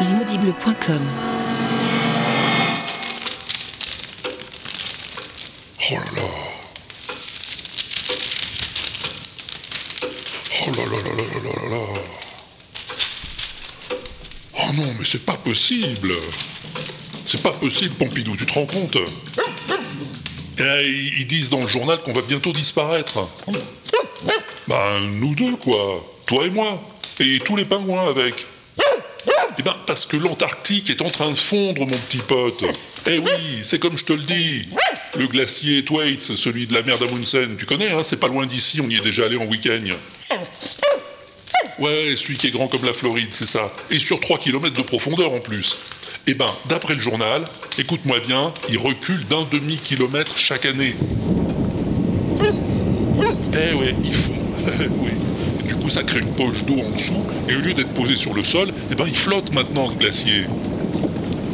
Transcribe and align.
l'inaudible.com. 0.00 1.00
Oh 5.90 5.94
là 5.94 6.00
là. 6.16 6.22
Là 10.66 10.72
là 10.72 10.98
là 10.98 11.12
là 11.16 11.24
là 11.44 11.50
là 11.62 11.76
là. 11.76 12.00
Oh 14.58 14.72
non, 14.74 14.94
mais 14.98 15.04
c'est 15.04 15.24
pas 15.24 15.34
possible. 15.36 16.12
C'est 17.26 17.42
pas 17.42 17.52
possible, 17.52 17.94
Pompidou, 17.94 18.36
tu 18.36 18.46
te 18.46 18.52
rends 18.52 18.66
compte 18.66 18.96
Eh, 20.58 20.88
Ils 21.20 21.26
disent 21.26 21.50
dans 21.50 21.60
le 21.60 21.68
journal 21.68 22.00
qu'on 22.02 22.12
va 22.12 22.22
bientôt 22.22 22.52
disparaître. 22.52 23.28
Ben, 24.68 25.00
nous 25.20 25.34
deux, 25.34 25.56
quoi. 25.56 26.04
Toi 26.26 26.46
et 26.46 26.50
moi. 26.50 26.80
Et 27.20 27.38
tous 27.44 27.56
les 27.56 27.64
pingouins 27.64 28.08
avec. 28.08 28.44
Eh 29.58 29.62
ben, 29.62 29.74
parce 29.86 30.04
que 30.06 30.16
l'Antarctique 30.16 30.90
est 30.90 31.00
en 31.02 31.10
train 31.10 31.30
de 31.30 31.36
fondre, 31.36 31.80
mon 31.80 31.86
petit 31.86 32.18
pote. 32.18 32.64
Eh 33.08 33.20
oui, 33.20 33.60
c'est 33.62 33.78
comme 33.78 33.96
je 33.96 34.04
te 34.04 34.12
le 34.12 34.18
dis. 34.18 34.66
Le 35.16 35.28
glacier 35.28 35.84
Thwaites, 35.84 36.22
celui 36.22 36.66
de 36.66 36.74
la 36.74 36.82
mer 36.82 36.98
d'Amundsen, 36.98 37.56
tu 37.56 37.64
connais, 37.64 37.92
hein, 37.92 38.02
c'est 38.02 38.18
pas 38.18 38.26
loin 38.26 38.46
d'ici, 38.46 38.80
on 38.80 38.88
y 38.88 38.96
est 38.96 39.00
déjà 39.00 39.26
allé 39.26 39.36
en 39.36 39.44
week-end. 39.44 39.80
Ouais, 41.78 42.16
celui 42.16 42.36
qui 42.36 42.48
est 42.48 42.50
grand 42.50 42.66
comme 42.66 42.84
la 42.84 42.92
Floride, 42.92 43.28
c'est 43.30 43.46
ça. 43.46 43.70
Et 43.92 43.98
sur 43.98 44.18
3 44.18 44.38
km 44.38 44.74
de 44.74 44.82
profondeur 44.82 45.32
en 45.32 45.38
plus. 45.38 45.78
Eh 46.26 46.34
ben, 46.34 46.48
d'après 46.68 46.94
le 46.94 47.00
journal, 47.00 47.44
écoute-moi 47.78 48.18
bien, 48.26 48.52
il 48.68 48.78
recule 48.78 49.24
d'un 49.28 49.44
demi-kilomètre 49.52 50.36
chaque 50.36 50.66
année. 50.66 50.96
Eh 53.58 53.72
ouais, 53.74 53.94
il 54.02 54.14
fond. 54.14 54.34
oui. 54.98 55.10
Et 55.60 55.68
du 55.68 55.76
coup, 55.76 55.88
ça 55.88 56.02
crée 56.02 56.18
une 56.20 56.34
poche 56.34 56.64
d'eau 56.64 56.78
en 56.78 56.90
dessous, 56.90 57.24
et 57.48 57.56
au 57.56 57.60
lieu 57.60 57.74
d'être 57.74 57.92
posé 57.94 58.16
sur 58.16 58.34
le 58.34 58.44
sol, 58.44 58.72
eh 58.90 58.94
ben, 58.94 59.04
il 59.06 59.16
flotte 59.16 59.52
maintenant, 59.52 59.90
ce 59.90 59.96
glacier. 59.96 60.44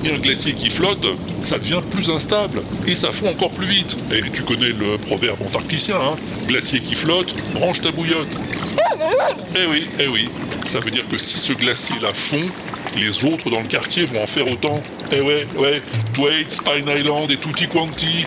Et 0.05 0.13
un 0.13 0.19
glacier 0.19 0.53
qui 0.55 0.69
flotte, 0.69 1.07
ça 1.43 1.59
devient 1.59 1.81
plus 1.91 2.11
instable, 2.11 2.63
et 2.87 2.95
ça 2.95 3.13
fond 3.13 3.29
encore 3.29 3.51
plus 3.51 3.67
vite. 3.67 3.97
Et 4.13 4.21
tu 4.31 4.43
connais 4.43 4.71
le 4.71 4.99
proverbe 4.99 5.41
antarcticien, 5.43 5.97
hein 5.97 6.17
Glacier 6.49 6.81
qui 6.81 6.95
flotte, 6.95 7.35
range 7.55 7.81
ta 7.81 7.93
bouillotte. 7.93 8.37
Eh 9.55 9.67
oui, 9.67 9.87
eh 10.01 10.09
oui. 10.09 10.29
Ça 10.67 10.81
veut 10.81 10.91
dire 10.91 11.07
que 11.09 11.19
si 11.19 11.39
ce 11.39 11.53
glacier-là 11.53 12.09
fond, 12.15 12.45
les 12.97 13.25
autres 13.25 13.51
dans 13.51 13.61
le 13.61 13.67
quartier 13.67 14.05
vont 14.07 14.23
en 14.23 14.27
faire 14.27 14.51
autant. 14.51 14.83
Eh 15.13 15.21
ouais, 15.21 15.47
ouais. 15.57 15.81
Thwaites, 16.15 16.59
Pine 16.65 16.89
Island 16.89 17.31
et 17.31 17.37
Tutti 17.37 17.67
Quanti. 17.69 18.27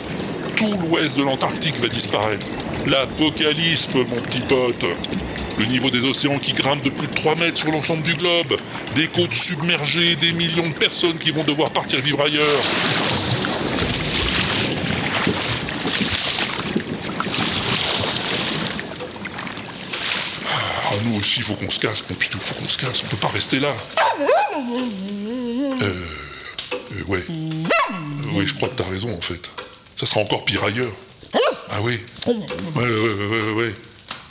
Tout 0.56 0.74
l'ouest 0.82 1.18
de 1.18 1.24
l'Antarctique 1.24 1.80
va 1.80 1.88
disparaître. 1.88 2.48
L'apocalypse, 2.88 3.90
mon 3.94 4.04
petit 4.04 4.42
pote. 4.42 4.86
Le 5.58 5.66
niveau 5.66 5.90
des 5.90 6.04
océans 6.04 6.38
qui 6.40 6.54
grimpe 6.54 6.82
de 6.84 6.90
plus 6.90 7.08
de 7.08 7.14
3 7.14 7.36
mètres 7.36 7.58
sur 7.58 7.72
l'ensemble 7.72 8.02
du 8.04 8.14
globe. 8.14 8.58
Des 8.96 9.08
côtes 9.08 9.34
submergées, 9.34 10.16
des 10.16 10.32
millions 10.34 10.70
de 10.70 10.74
personnes 10.74 11.18
qui 11.18 11.32
vont 11.32 11.44
devoir 11.44 11.72
partir 11.72 12.02
vivre 12.02 12.22
ailleurs. 12.24 12.62
Ah, 20.54 20.92
nous 21.06 21.20
aussi, 21.20 21.42
faut 21.42 21.56
qu'on 21.56 21.70
se 21.70 21.80
casse, 21.80 22.02
Pompidou, 22.02 22.40
faut 22.40 22.56
qu'on 22.56 22.70
se 22.70 22.78
casse, 22.78 23.02
on 23.04 23.08
peut 23.08 23.18
pas 23.18 23.30
rester 23.30 23.60
là. 23.60 23.74
Euh. 25.82 25.84
euh, 25.84 27.04
ouais. 27.08 27.26
Euh, 27.30 28.38
ouais, 28.38 28.46
je 28.46 28.56
crois 28.56 28.70
que 28.70 28.76
t'as 28.76 28.90
raison, 28.90 29.14
en 29.16 29.22
fait. 29.22 29.52
Ça 29.96 30.06
sera 30.06 30.22
encore 30.22 30.46
pire 30.46 30.64
ailleurs. 30.64 30.92
Ah 31.70 31.80
oui. 31.82 32.00
Ouais, 32.28 32.34
ouais, 32.76 32.84
ouais, 32.84 33.26
ouais, 33.26 33.52
ouais. 33.52 33.74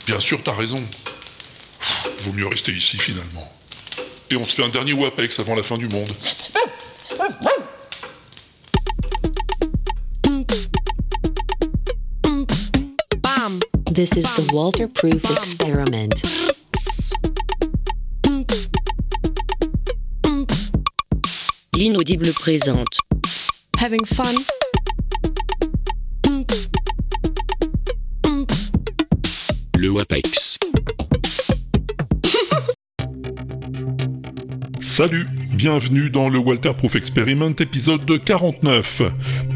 Bien 0.07 0.19
sûr, 0.19 0.41
t'as 0.43 0.53
raison. 0.53 0.83
Vaut 2.25 2.33
mieux 2.33 2.47
rester 2.47 2.71
ici, 2.71 2.97
finalement. 2.97 3.47
Et 4.31 4.35
on 4.35 4.45
se 4.47 4.55
fait 4.55 4.63
un 4.63 4.69
dernier 4.69 4.93
WAPEX 4.93 5.39
avant 5.39 5.53
la 5.53 5.61
fin 5.61 5.77
du 5.77 5.87
monde. 5.87 6.09
This 13.93 14.17
is 14.17 14.23
the 14.35 14.51
Walter 14.51 14.87
Proof 14.87 15.23
Experiment. 15.37 16.09
L'inaudible 21.75 22.31
présente. 22.33 22.97
Having 23.77 24.05
fun. 24.05 24.33
Le 29.77 29.89
WAPEX. 29.89 30.57
Salut, 34.97 35.27
bienvenue 35.51 36.09
dans 36.09 36.29
le 36.29 36.39
Walter 36.39 36.71
Proof 36.73 36.95
Experiment 36.95 37.53
épisode 37.59 38.23
49. 38.23 39.01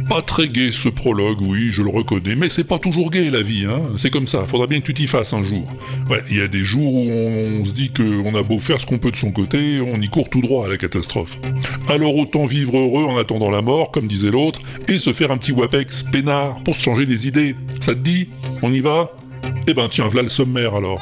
Pas 0.09 0.21
très 0.21 0.49
gai 0.49 0.73
ce 0.73 0.89
prologue, 0.89 1.39
oui, 1.39 1.71
je 1.71 1.81
le 1.81 1.89
reconnais, 1.89 2.35
mais 2.35 2.49
c'est 2.49 2.65
pas 2.65 2.77
toujours 2.77 3.09
gai 3.09 3.29
la 3.29 3.41
vie, 3.41 3.63
hein. 3.63 3.79
C'est 3.95 4.09
comme 4.09 4.27
ça, 4.27 4.43
faudra 4.45 4.67
bien 4.67 4.81
que 4.81 4.87
tu 4.87 4.93
t'y 4.93 5.07
fasses 5.07 5.31
un 5.31 5.41
jour. 5.41 5.65
Ouais, 6.09 6.21
il 6.29 6.39
y 6.39 6.41
a 6.41 6.49
des 6.49 6.65
jours 6.65 6.93
où 6.93 7.09
on, 7.09 7.63
se 7.63 7.71
dit 7.71 7.89
qu'on 7.89 8.35
a 8.35 8.43
beau 8.43 8.59
faire 8.59 8.81
ce 8.81 8.85
qu'on 8.85 8.97
peut 8.97 9.11
de 9.11 9.15
son 9.15 9.31
côté, 9.31 9.79
on 9.79 10.01
y 10.01 10.09
court 10.09 10.29
tout 10.29 10.41
droit 10.41 10.65
à 10.65 10.67
la 10.67 10.75
catastrophe. 10.75 11.37
Alors 11.87 12.17
autant 12.17 12.45
vivre 12.45 12.77
heureux 12.77 13.05
en 13.05 13.17
attendant 13.17 13.49
la 13.49 13.61
mort, 13.61 13.91
comme 13.91 14.07
disait 14.07 14.31
l'autre, 14.31 14.59
et 14.89 14.99
se 14.99 15.13
faire 15.13 15.31
un 15.31 15.37
petit 15.37 15.53
wapex 15.53 16.03
peinard 16.11 16.61
pour 16.65 16.75
se 16.75 16.81
changer 16.81 17.05
les 17.05 17.29
idées. 17.29 17.55
Ça 17.79 17.95
te 17.95 17.99
dit? 17.99 18.27
On 18.61 18.73
y 18.73 18.81
va? 18.81 19.13
Eh 19.67 19.73
ben 19.73 19.87
tiens, 19.89 20.03
voilà 20.09 20.23
le 20.23 20.29
sommaire 20.29 20.75
alors. 20.75 20.99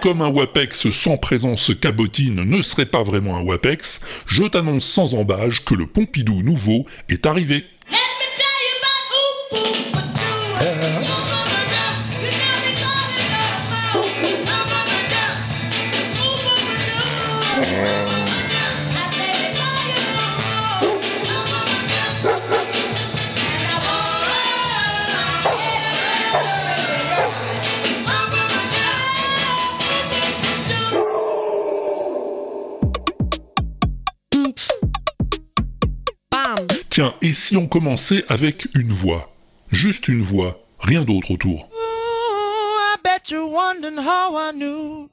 Comme 0.00 0.22
un 0.22 0.28
WAPEX 0.28 0.90
sans 0.90 1.16
présence 1.16 1.72
cabotine 1.80 2.42
ne 2.44 2.62
serait 2.62 2.86
pas 2.86 3.02
vraiment 3.02 3.36
un 3.36 3.42
WAPEX, 3.42 4.00
je 4.26 4.44
t'annonce 4.44 4.84
sans 4.84 5.14
embâge 5.14 5.64
que 5.64 5.74
le 5.74 5.86
Pompidou 5.86 6.42
nouveau 6.42 6.86
est 7.08 7.26
arrivé. 7.26 7.64
Tiens, 36.98 37.14
et 37.22 37.32
si 37.32 37.56
on 37.56 37.68
commençait 37.68 38.24
avec 38.28 38.66
une 38.74 38.90
voix? 38.92 39.32
Juste 39.70 40.08
une 40.08 40.20
voix, 40.20 40.58
rien 40.80 41.04
d'autre 41.04 41.30
autour. 41.30 41.68
Ooh, 41.70 42.76
I 42.92 42.96
bet 43.04 43.30
you're 43.30 43.48
wondering 43.48 43.98
how 43.98 44.34
I 44.36 44.50
knew 44.52 45.08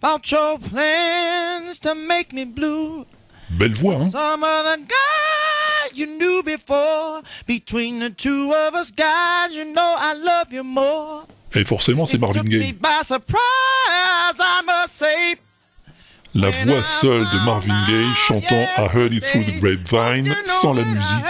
about 0.00 0.30
your 0.30 0.58
plans 0.58 1.78
to 1.82 1.94
make 1.94 2.32
me 2.32 2.46
blue. 2.46 3.04
Belle 3.50 3.74
voix, 3.74 3.96
hein? 3.96 4.10
Some 4.10 4.42
other 4.42 4.78
guy 4.78 5.90
you 5.94 6.06
knew 6.06 6.42
before. 6.42 7.20
Between 7.46 7.98
the 8.00 8.08
two 8.08 8.50
of 8.50 8.74
us, 8.74 8.90
guys, 8.90 9.54
you 9.54 9.66
know 9.66 9.96
I 9.98 10.14
love 10.14 10.50
you 10.50 10.64
more. 10.64 11.26
Et 11.54 11.66
forcément, 11.66 12.06
c'est 12.06 12.16
It 12.16 12.20
Marvin 12.22 12.40
took 12.40 12.50
me 12.50 12.58
Gaye. 12.58 12.72
by 12.72 13.02
surprise, 13.04 13.36
I 14.40 14.62
must 14.64 14.94
say. 14.96 15.36
La 16.36 16.50
voix 16.50 16.82
seule 16.82 17.20
de 17.20 17.44
Marvin 17.44 17.86
Gaye 17.86 18.12
chantant 18.26 18.66
I 18.76 18.88
Heard 18.92 19.12
It 19.12 19.22
Through 19.22 19.44
the 19.44 19.60
Grapevine, 19.60 20.34
sans 20.60 20.72
la 20.72 20.82
musique. 20.82 21.24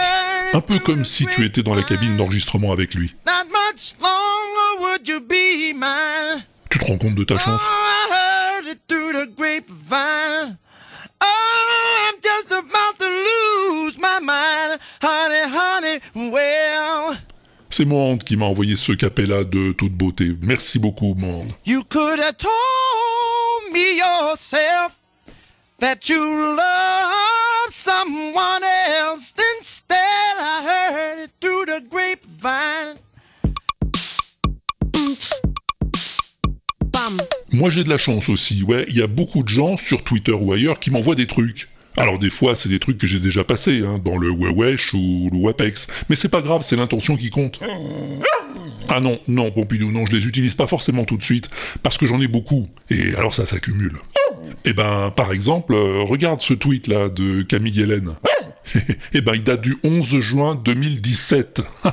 Un 0.53 0.61
peu 0.61 0.79
comme 0.79 1.05
si 1.05 1.27
tu 1.27 1.45
étais 1.45 1.61
dans 1.61 1.75
la 1.75 1.83
cabine 1.83 2.17
d'enregistrement 2.17 2.71
avec 2.71 2.95
lui. 2.95 3.13
Not 3.27 3.45
much 3.51 3.93
longer 4.01 4.81
would 4.81 5.07
you 5.07 5.19
be 5.19 5.75
mine. 5.75 6.43
Tu 6.71 6.79
te 6.79 6.85
rends 6.85 6.97
compte 6.97 7.13
de 7.13 7.23
ta 7.23 7.37
chance? 7.37 7.61
C'est 17.69 17.85
Monde 17.85 18.23
qui 18.23 18.37
m'a 18.37 18.45
envoyé 18.45 18.75
ce 18.75 18.93
capella 18.93 19.43
de 19.43 19.71
toute 19.73 19.93
beauté. 19.93 20.31
Merci 20.41 20.79
beaucoup, 20.79 21.13
Monde. 21.13 21.51
Me 23.75 23.97
yourself 23.97 25.01
that 25.79 26.07
you 26.07 26.21
loved 26.55 27.73
someone 27.73 28.63
else. 28.63 29.33
Instead, 29.57 30.37
I 30.39 30.63
heard 30.63 31.19
it 31.25 31.31
through 31.41 31.65
the 31.65 31.81
grapevine. 31.89 32.99
Bam. 36.93 37.17
Moi 37.51 37.69
j'ai 37.69 37.83
de 37.83 37.89
la 37.89 37.97
chance 37.97 38.29
aussi, 38.29 38.63
ouais, 38.63 38.85
il 38.87 38.97
y 38.97 39.01
a 39.01 39.07
beaucoup 39.07 39.43
de 39.43 39.49
gens 39.49 39.75
sur 39.75 40.03
Twitter 40.05 40.31
ou 40.31 40.53
ailleurs 40.53 40.79
qui 40.79 40.89
m'envoient 40.89 41.15
des 41.15 41.27
trucs. 41.27 41.67
Alors 41.97 42.17
des 42.17 42.29
fois 42.29 42.55
c'est 42.55 42.69
des 42.69 42.79
trucs 42.79 42.97
que 42.97 43.07
j'ai 43.07 43.19
déjà 43.19 43.43
passés, 43.43 43.83
hein, 43.85 43.99
dans 44.03 44.17
le 44.17 44.29
Wewesh 44.29 44.93
ou 44.93 45.29
le 45.31 45.37
Wapex, 45.37 45.87
mais 46.09 46.15
c'est 46.15 46.29
pas 46.29 46.41
grave, 46.41 46.61
c'est 46.61 46.77
l'intention 46.77 47.17
qui 47.17 47.29
compte. 47.29 47.59
Ah 48.89 48.99
non, 48.99 49.19
non 49.27 49.51
Pompidou, 49.51 49.91
non, 49.91 50.05
je 50.05 50.15
les 50.15 50.27
utilise 50.27 50.55
pas 50.55 50.67
forcément 50.67 51.05
tout 51.05 51.17
de 51.17 51.23
suite, 51.23 51.49
parce 51.83 51.97
que 51.97 52.05
j'en 52.05 52.21
ai 52.21 52.27
beaucoup, 52.27 52.67
et 52.89 53.15
alors 53.15 53.33
ça 53.33 53.45
s'accumule. 53.45 53.97
Eh 54.65 54.73
ben, 54.73 55.11
par 55.15 55.31
exemple, 55.31 55.73
euh, 55.73 56.01
regarde 56.03 56.41
ce 56.41 56.53
tweet 56.53 56.87
là 56.87 57.09
de 57.09 57.41
Camille 57.43 57.81
Hélène. 57.81 58.11
eh 59.13 59.21
ben, 59.21 59.35
il 59.35 59.43
date 59.43 59.61
du 59.61 59.75
11 59.83 60.19
juin 60.19 60.55
2017. 60.55 61.61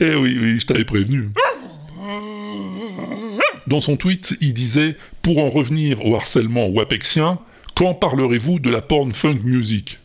eh 0.00 0.14
oui, 0.14 0.38
oui, 0.40 0.60
je 0.60 0.66
t'avais 0.66 0.84
prévenu. 0.84 1.30
Dans 3.66 3.80
son 3.80 3.96
tweet, 3.96 4.36
il 4.40 4.54
disait 4.54 4.96
Pour 5.22 5.38
en 5.38 5.48
revenir 5.48 6.04
au 6.04 6.16
harcèlement 6.16 6.66
wapexien, 6.68 7.38
quand 7.74 7.94
parlerez-vous 7.94 8.58
de 8.58 8.70
la 8.70 8.82
porn 8.82 9.12
funk 9.12 9.40
music? 9.44 9.98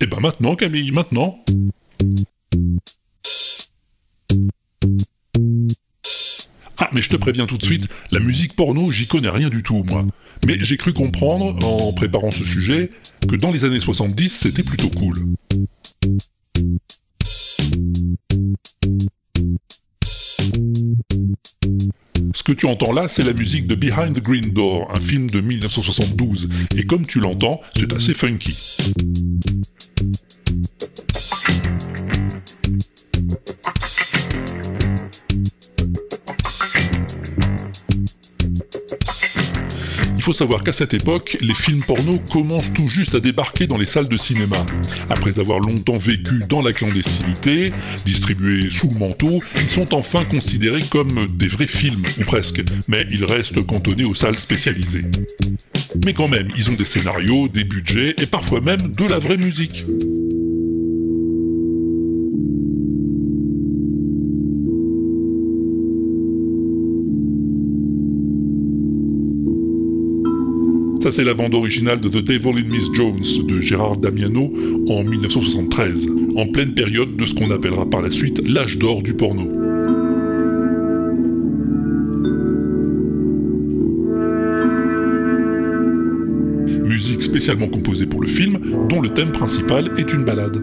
Eh 0.00 0.06
ben 0.06 0.20
maintenant, 0.20 0.54
Camille, 0.54 0.92
maintenant. 0.92 1.42
Ah, 6.80 6.88
mais 6.92 7.02
je 7.02 7.08
te 7.08 7.16
préviens 7.16 7.46
tout 7.46 7.58
de 7.58 7.64
suite, 7.64 7.88
la 8.12 8.20
musique 8.20 8.54
porno, 8.54 8.92
j'y 8.92 9.08
connais 9.08 9.28
rien 9.28 9.48
du 9.48 9.64
tout, 9.64 9.82
moi. 9.84 10.06
Mais 10.46 10.56
j'ai 10.60 10.76
cru 10.76 10.92
comprendre, 10.92 11.56
en 11.66 11.92
préparant 11.92 12.30
ce 12.30 12.44
sujet, 12.44 12.90
que 13.28 13.34
dans 13.34 13.50
les 13.50 13.64
années 13.64 13.80
70, 13.80 14.28
c'était 14.28 14.62
plutôt 14.62 14.88
cool. 14.90 15.26
Ce 22.32 22.42
que 22.44 22.52
tu 22.52 22.66
entends 22.66 22.92
là, 22.92 23.08
c'est 23.08 23.24
la 23.24 23.32
musique 23.32 23.66
de 23.66 23.74
Behind 23.74 24.14
the 24.14 24.22
Green 24.22 24.52
Door, 24.52 24.92
un 24.94 25.00
film 25.00 25.28
de 25.28 25.40
1972. 25.40 26.48
Et 26.76 26.84
comme 26.84 27.06
tu 27.06 27.18
l'entends, 27.18 27.60
c'est 27.76 27.92
assez 27.92 28.14
funky. 28.14 28.56
Il 40.16 40.22
faut 40.22 40.32
savoir 40.32 40.64
qu'à 40.64 40.72
cette 40.72 40.94
époque, 40.94 41.38
les 41.40 41.54
films 41.54 41.82
porno 41.82 42.18
commencent 42.32 42.72
tout 42.72 42.88
juste 42.88 43.14
à 43.14 43.20
débarquer 43.20 43.66
dans 43.66 43.78
les 43.78 43.86
salles 43.86 44.08
de 44.08 44.16
cinéma. 44.16 44.56
Après 45.10 45.38
avoir 45.38 45.60
longtemps 45.60 45.96
vécu 45.96 46.40
dans 46.48 46.60
la 46.60 46.72
clandestinité, 46.72 47.72
distribués 48.04 48.68
sous 48.68 48.90
le 48.90 48.98
manteau, 48.98 49.40
ils 49.56 49.70
sont 49.70 49.94
enfin 49.94 50.24
considérés 50.24 50.82
comme 50.90 51.28
des 51.36 51.48
vrais 51.48 51.66
films, 51.66 52.02
ou 52.20 52.24
presque, 52.24 52.62
mais 52.88 53.06
ils 53.10 53.24
restent 53.24 53.64
cantonnés 53.64 54.04
aux 54.04 54.14
salles 54.14 54.38
spécialisées. 54.38 55.04
Mais 56.04 56.14
quand 56.14 56.28
même, 56.28 56.48
ils 56.56 56.70
ont 56.70 56.74
des 56.74 56.84
scénarios, 56.84 57.48
des 57.48 57.64
budgets 57.64 58.14
et 58.20 58.26
parfois 58.26 58.60
même 58.60 58.92
de 58.92 59.04
la 59.04 59.18
vraie 59.18 59.38
musique. 59.38 59.84
Ça, 71.00 71.12
c'est 71.12 71.22
la 71.22 71.34
bande 71.34 71.54
originale 71.54 72.00
de 72.00 72.08
The 72.08 72.24
Devil 72.24 72.58
in 72.58 72.68
Miss 72.68 72.88
Jones 72.92 73.22
de 73.46 73.60
Gérard 73.60 73.98
Damiano 73.98 74.52
en 74.88 75.04
1973, 75.04 76.08
en 76.34 76.48
pleine 76.48 76.74
période 76.74 77.16
de 77.16 77.24
ce 77.24 77.34
qu'on 77.34 77.52
appellera 77.52 77.88
par 77.88 78.02
la 78.02 78.10
suite 78.10 78.42
l'âge 78.48 78.78
d'or 78.78 79.02
du 79.02 79.14
porno. 79.14 79.44
Musique 86.84 87.22
spécialement 87.22 87.68
composée 87.68 88.06
pour 88.06 88.20
le 88.20 88.26
film, 88.26 88.58
dont 88.88 89.00
le 89.00 89.10
thème 89.10 89.30
principal 89.30 89.92
est 89.98 90.12
une 90.12 90.24
balade. 90.24 90.60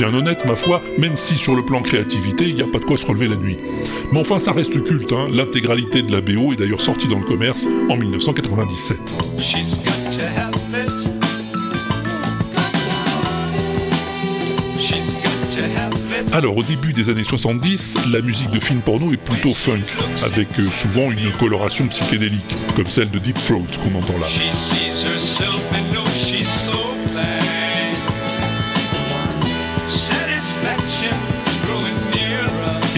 Bien 0.00 0.14
honnête, 0.14 0.46
ma 0.46 0.56
foi, 0.56 0.80
même 0.96 1.18
si 1.18 1.36
sur 1.36 1.54
le 1.54 1.62
plan 1.62 1.82
créativité, 1.82 2.48
il 2.48 2.54
n'y 2.54 2.62
a 2.62 2.66
pas 2.66 2.78
de 2.78 2.86
quoi 2.86 2.96
se 2.96 3.04
relever 3.04 3.28
la 3.28 3.36
nuit. 3.36 3.58
Mais 4.12 4.18
enfin, 4.18 4.38
ça 4.38 4.52
reste 4.52 4.82
culte, 4.82 5.12
hein. 5.12 5.28
l'intégralité 5.30 6.00
de 6.00 6.10
la 6.10 6.22
BO 6.22 6.54
est 6.54 6.56
d'ailleurs 6.56 6.80
sortie 6.80 7.06
dans 7.06 7.18
le 7.18 7.24
commerce 7.26 7.68
en 7.90 7.98
1997. 7.98 8.96
She's 9.38 9.76
got 9.76 9.90
to 10.10 10.22
have 10.38 10.54
it. 10.72 10.90
She's 14.80 15.12
got 15.12 15.50
to 15.54 15.64
have 15.78 15.92
it. 16.18 16.34
Alors, 16.34 16.56
au 16.56 16.62
début 16.62 16.94
des 16.94 17.10
années 17.10 17.24
70, 17.24 18.08
la 18.10 18.22
musique 18.22 18.50
de 18.52 18.58
film 18.58 18.80
porno 18.80 19.12
est 19.12 19.18
plutôt 19.18 19.52
funk, 19.52 19.82
avec 20.24 20.48
euh, 20.58 20.62
souvent 20.70 21.10
une 21.10 21.30
coloration 21.32 21.86
psychédélique, 21.88 22.56
comme 22.74 22.86
celle 22.86 23.10
de 23.10 23.18
Deep 23.18 23.36
Throat 23.44 23.66
qu'on 23.82 23.98
entend 23.98 24.16
là. 24.18 24.26
She 24.26 24.50
sees 24.50 25.00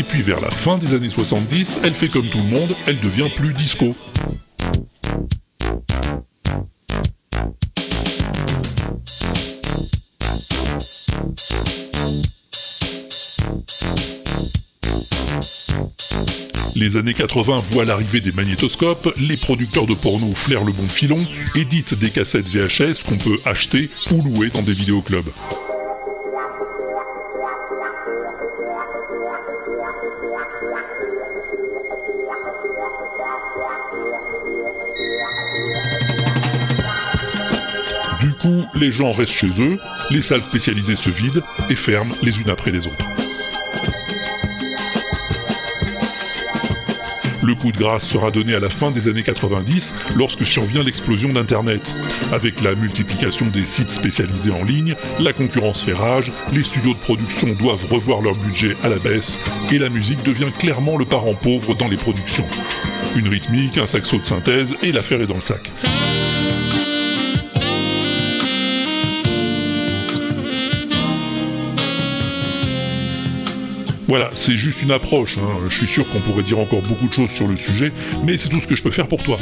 Et 0.02 0.04
puis 0.04 0.22
vers 0.22 0.40
la 0.40 0.50
fin 0.50 0.78
des 0.78 0.94
années 0.94 1.08
70, 1.08 1.78
elle 1.84 1.94
fait 1.94 2.08
comme 2.08 2.26
tout 2.26 2.38
le 2.38 2.42
monde, 2.42 2.74
elle 2.88 2.98
devient 2.98 3.28
plus 3.36 3.52
disco. 3.54 3.94
Les 16.74 16.96
années 16.96 17.14
80 17.14 17.62
voient 17.70 17.84
l'arrivée 17.84 18.20
des 18.20 18.32
magnétoscopes, 18.32 19.14
les 19.18 19.36
producteurs 19.36 19.86
de 19.86 19.94
porno 19.94 20.32
flairent 20.34 20.64
le 20.64 20.72
bon 20.72 20.88
filon, 20.88 21.24
éditent 21.54 21.94
des 21.94 22.10
cassettes 22.10 22.48
VHS 22.48 23.04
qu'on 23.08 23.18
peut 23.18 23.38
acheter 23.44 23.88
ou 24.10 24.20
louer 24.20 24.48
dans 24.48 24.62
des 24.62 24.72
vidéoclubs. 24.72 25.30
Les 38.82 38.90
gens 38.90 39.12
restent 39.12 39.30
chez 39.30 39.60
eux, 39.60 39.78
les 40.10 40.22
salles 40.22 40.42
spécialisées 40.42 40.96
se 40.96 41.08
vident 41.08 41.40
et 41.70 41.76
ferment 41.76 42.12
les 42.20 42.40
unes 42.40 42.50
après 42.50 42.72
les 42.72 42.88
autres. 42.88 43.06
Le 47.44 47.54
coup 47.54 47.70
de 47.70 47.78
grâce 47.78 48.04
sera 48.04 48.32
donné 48.32 48.56
à 48.56 48.60
la 48.60 48.70
fin 48.70 48.90
des 48.90 49.06
années 49.06 49.22
90 49.22 49.94
lorsque 50.16 50.44
survient 50.44 50.82
l'explosion 50.82 51.32
d'Internet. 51.32 51.92
Avec 52.32 52.60
la 52.60 52.74
multiplication 52.74 53.46
des 53.46 53.64
sites 53.64 53.90
spécialisés 53.90 54.50
en 54.50 54.64
ligne, 54.64 54.96
la 55.20 55.32
concurrence 55.32 55.84
fait 55.84 55.92
rage, 55.92 56.32
les 56.52 56.64
studios 56.64 56.94
de 56.94 56.98
production 56.98 57.54
doivent 57.54 57.84
revoir 57.88 58.20
leur 58.20 58.34
budget 58.34 58.74
à 58.82 58.88
la 58.88 58.98
baisse 58.98 59.38
et 59.70 59.78
la 59.78 59.90
musique 59.90 60.24
devient 60.24 60.50
clairement 60.58 60.96
le 60.96 61.04
parent 61.04 61.34
pauvre 61.34 61.76
dans 61.76 61.88
les 61.88 61.96
productions. 61.96 62.46
Une 63.14 63.28
rythmique, 63.28 63.78
un 63.78 63.86
saxo 63.86 64.18
de 64.18 64.26
synthèse 64.26 64.76
et 64.82 64.90
l'affaire 64.90 65.20
est 65.20 65.28
dans 65.28 65.36
le 65.36 65.40
sac. 65.40 65.70
Voilà, 74.12 74.30
c'est 74.34 74.58
juste 74.58 74.82
une 74.82 74.90
approche. 74.90 75.38
hein. 75.38 75.56
Je 75.70 75.74
suis 75.74 75.86
sûr 75.86 76.06
qu'on 76.10 76.20
pourrait 76.20 76.42
dire 76.42 76.58
encore 76.58 76.82
beaucoup 76.82 77.08
de 77.08 77.12
choses 77.14 77.30
sur 77.30 77.48
le 77.48 77.56
sujet, 77.56 77.92
mais 78.26 78.36
c'est 78.36 78.50
tout 78.50 78.60
ce 78.60 78.66
que 78.66 78.76
je 78.76 78.82
peux 78.82 78.90
faire 78.90 79.08
pour 79.08 79.22
toi. 79.22 79.38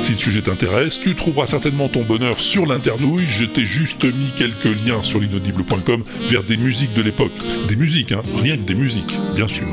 Si 0.00 0.12
le 0.12 0.18
sujet 0.18 0.42
t'intéresse, 0.42 1.00
tu 1.00 1.14
trouveras 1.14 1.46
certainement 1.46 1.88
ton 1.88 2.02
bonheur 2.02 2.38
sur 2.38 2.66
l'internouille. 2.66 3.24
Je 3.26 3.46
t'ai 3.46 3.64
juste 3.64 4.04
mis 4.04 4.32
quelques 4.36 4.68
liens 4.86 5.02
sur 5.02 5.18
l'inaudible.com 5.18 6.04
vers 6.28 6.42
des 6.42 6.58
musiques 6.58 6.92
de 6.92 7.00
l'époque. 7.00 7.32
Des 7.68 7.76
musiques, 7.76 8.12
hein, 8.12 8.20
rien 8.42 8.58
que 8.58 8.64
des 8.64 8.74
musiques, 8.74 9.16
bien 9.34 9.48
sûr. 9.48 9.64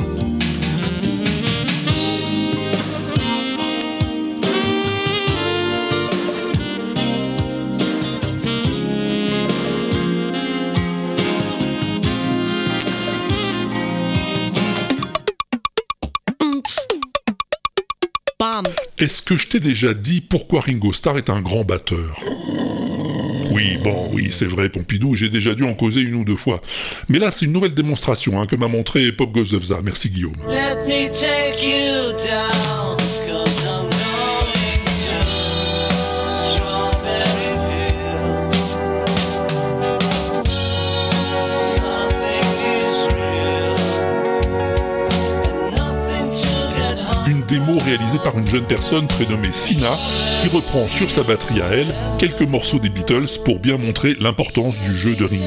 Est-ce 19.02 19.22
que 19.22 19.38
je 19.38 19.48
t'ai 19.48 19.60
déjà 19.60 19.94
dit 19.94 20.22
pourquoi 20.22 20.62
Ringo 20.62 20.94
Starr 20.94 21.18
est 21.18 21.30
un 21.30 21.42
grand 21.42 21.64
batteur? 21.64 22.24
Oui, 23.52 23.78
bon, 23.84 24.10
oui, 24.14 24.30
c'est 24.32 24.46
vrai, 24.46 24.70
Pompidou, 24.70 25.16
j'ai 25.16 25.30
déjà 25.30 25.56
dû 25.56 25.64
en 25.64 25.74
causer 25.74 26.02
une 26.02 26.16
ou 26.16 26.24
deux 26.24 26.38
fois. 26.38 26.62
Mais 27.10 27.20
là, 27.20 27.32
c'est 27.32 27.46
une 27.46 27.52
nouvelle 27.52 27.74
démonstration 27.74 28.40
hein, 28.40 28.48
que 28.48 28.56
m'a 28.56 28.68
montré 28.68 29.12
Pop 29.12 29.32
Goes 29.34 29.54
of 29.54 29.66
Za. 29.66 29.82
Merci 29.84 30.10
Guillaume. 30.10 30.38
Démo 47.72 47.80
réalisée 47.80 48.20
par 48.24 48.38
une 48.38 48.48
jeune 48.48 48.66
personne 48.66 49.08
prénommée 49.08 49.52
Sina, 49.52 49.90
qui 50.42 50.50
reprend 50.50 50.88
sur 50.88 51.10
sa 51.10 51.24
batterie 51.24 51.62
à 51.62 51.68
elle 51.68 51.94
quelques 52.20 52.42
morceaux 52.42 52.80
des 52.80 52.90
Beatles 52.90 53.28
pour 53.46 53.60
bien 53.60 53.78
montrer 53.78 54.16
l'importance 54.20 54.80
du 54.80 54.96
jeu 54.96 55.16
de 55.16 55.26
Ringo. 55.26 55.46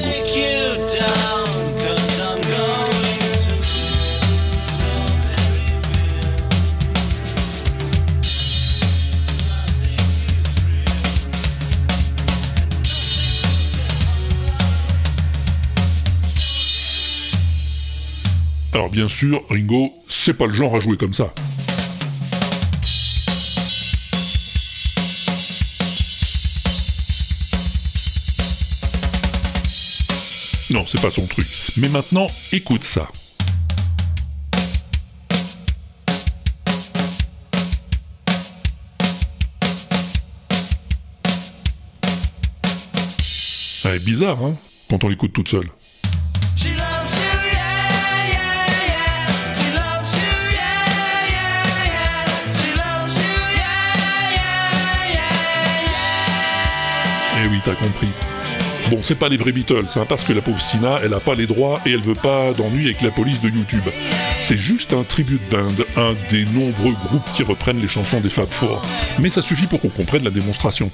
Alors 18.73 18.89
bien 18.89 19.07
sûr, 19.07 19.41
Ringo, 19.49 19.93
c'est 20.09 20.33
pas 20.33 20.47
le 20.47 20.53
genre 20.53 20.75
à 20.75 20.79
jouer 20.79 20.97
comme 20.97 21.13
ça. 21.13 21.33
Non, 30.85 30.91
c'est 30.91 31.01
pas 31.01 31.09
son 31.09 31.25
truc. 31.25 31.47
Mais 31.77 31.89
maintenant, 31.89 32.27
écoute 32.51 32.83
ça. 32.83 33.07
C'est 43.21 44.03
bizarre, 44.03 44.37
hein, 44.43 44.55
quand 44.89 45.03
on 45.03 45.07
l'écoute 45.07 45.33
toute 45.33 45.49
seule. 45.49 45.69
Eh 57.37 57.47
oui, 57.47 57.59
t'as 57.63 57.73
compris. 57.73 58.34
Bon, 58.91 58.99
c'est 59.01 59.15
pas 59.15 59.29
les 59.29 59.37
vrais 59.37 59.51
Beatles, 59.51 59.87
hein, 59.95 60.05
parce 60.07 60.23
que 60.23 60.31
la 60.31 60.41
pauvre 60.41 60.61
Sina, 60.61 60.99
elle 61.03 61.15
a 61.15 61.19
pas 61.19 61.33
les 61.33 61.47
droits 61.47 61.79
et 61.87 61.91
elle 61.91 62.01
veut 62.01 62.13
pas 62.13 62.53
d'ennui 62.53 62.85
avec 62.85 63.01
la 63.01 63.09
police 63.09 63.41
de 63.41 63.49
YouTube. 63.49 63.81
C'est 64.41 64.57
juste 64.57 64.93
un 64.93 65.01
tribute 65.01 65.41
band, 65.49 65.73
un 65.97 66.13
des 66.29 66.45
nombreux 66.45 66.93
groupes 67.05 67.27
qui 67.35 67.41
reprennent 67.41 67.81
les 67.81 67.87
chansons 67.87 68.19
des 68.19 68.29
Fab 68.29 68.45
Four. 68.45 68.83
Mais 69.19 69.31
ça 69.31 69.41
suffit 69.41 69.65
pour 69.65 69.81
qu'on 69.81 69.89
comprenne 69.89 70.23
la 70.23 70.29
démonstration. 70.29 70.91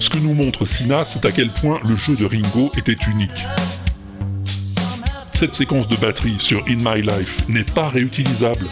Ce 0.00 0.10
que 0.10 0.18
nous 0.18 0.34
montre 0.34 0.66
Sina, 0.66 1.06
c'est 1.06 1.24
à 1.24 1.32
quel 1.32 1.48
point 1.48 1.80
le 1.88 1.96
jeu 1.96 2.14
de 2.16 2.26
Ringo 2.26 2.70
était 2.76 2.96
unique. 3.10 3.46
Cette 5.38 5.54
séquence 5.54 5.86
de 5.86 5.94
batterie 5.94 6.34
sur 6.40 6.64
In 6.66 6.78
My 6.78 7.00
Life 7.00 7.48
n'est 7.48 7.62
pas 7.62 7.88
réutilisable. 7.88 8.66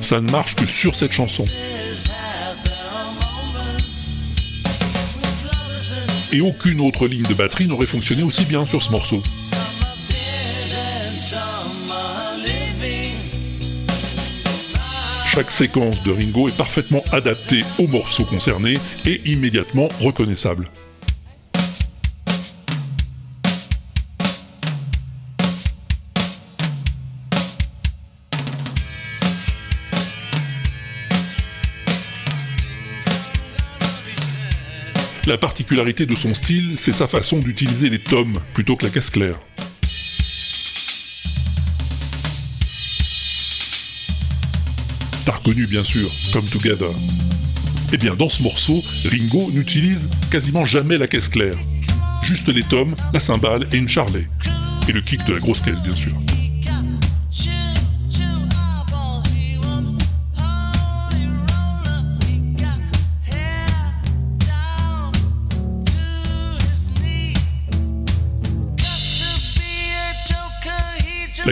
Ça 0.00 0.20
ne 0.20 0.30
marche 0.30 0.54
que 0.54 0.66
sur 0.66 0.94
cette 0.94 1.10
chanson. 1.10 1.44
Et 6.32 6.40
aucune 6.40 6.80
autre 6.80 7.08
ligne 7.08 7.24
de 7.24 7.34
batterie 7.34 7.66
n'aurait 7.66 7.86
fonctionné 7.86 8.22
aussi 8.22 8.44
bien 8.44 8.64
sur 8.66 8.80
ce 8.80 8.92
morceau. 8.92 9.20
Chaque 15.26 15.50
séquence 15.50 16.04
de 16.04 16.12
Ringo 16.12 16.46
est 16.46 16.56
parfaitement 16.56 17.02
adaptée 17.10 17.64
au 17.80 17.88
morceau 17.88 18.22
concerné 18.22 18.78
et 19.06 19.28
immédiatement 19.28 19.88
reconnaissable. 19.98 20.68
La 35.32 35.38
particularité 35.38 36.04
de 36.04 36.14
son 36.14 36.34
style, 36.34 36.74
c'est 36.76 36.92
sa 36.92 37.08
façon 37.08 37.38
d'utiliser 37.38 37.88
les 37.88 37.98
tomes 37.98 38.34
plutôt 38.52 38.76
que 38.76 38.84
la 38.84 38.90
caisse 38.92 39.08
claire. 39.08 39.38
T'as 45.24 45.32
reconnu 45.32 45.66
bien 45.66 45.82
sûr, 45.82 46.06
Come 46.34 46.44
Together. 46.44 46.90
Eh 47.94 47.96
bien 47.96 48.14
dans 48.14 48.28
ce 48.28 48.42
morceau, 48.42 48.84
Ringo 49.10 49.50
n'utilise 49.52 50.10
quasiment 50.30 50.66
jamais 50.66 50.98
la 50.98 51.06
caisse 51.06 51.30
claire. 51.30 51.56
Juste 52.22 52.48
les 52.48 52.64
tomes, 52.64 52.94
la 53.14 53.20
cymbale 53.20 53.66
et 53.72 53.78
une 53.78 53.88
charlet. 53.88 54.28
Et 54.86 54.92
le 54.92 55.00
kick 55.00 55.24
de 55.24 55.32
la 55.32 55.38
grosse 55.38 55.62
caisse 55.62 55.82
bien 55.82 55.96
sûr. 55.96 56.12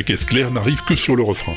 La 0.01 0.05
caisse 0.05 0.25
claire 0.25 0.51
n'arrive 0.51 0.83
que 0.89 0.97
sur 0.97 1.15
le 1.15 1.23
refrain. 1.23 1.53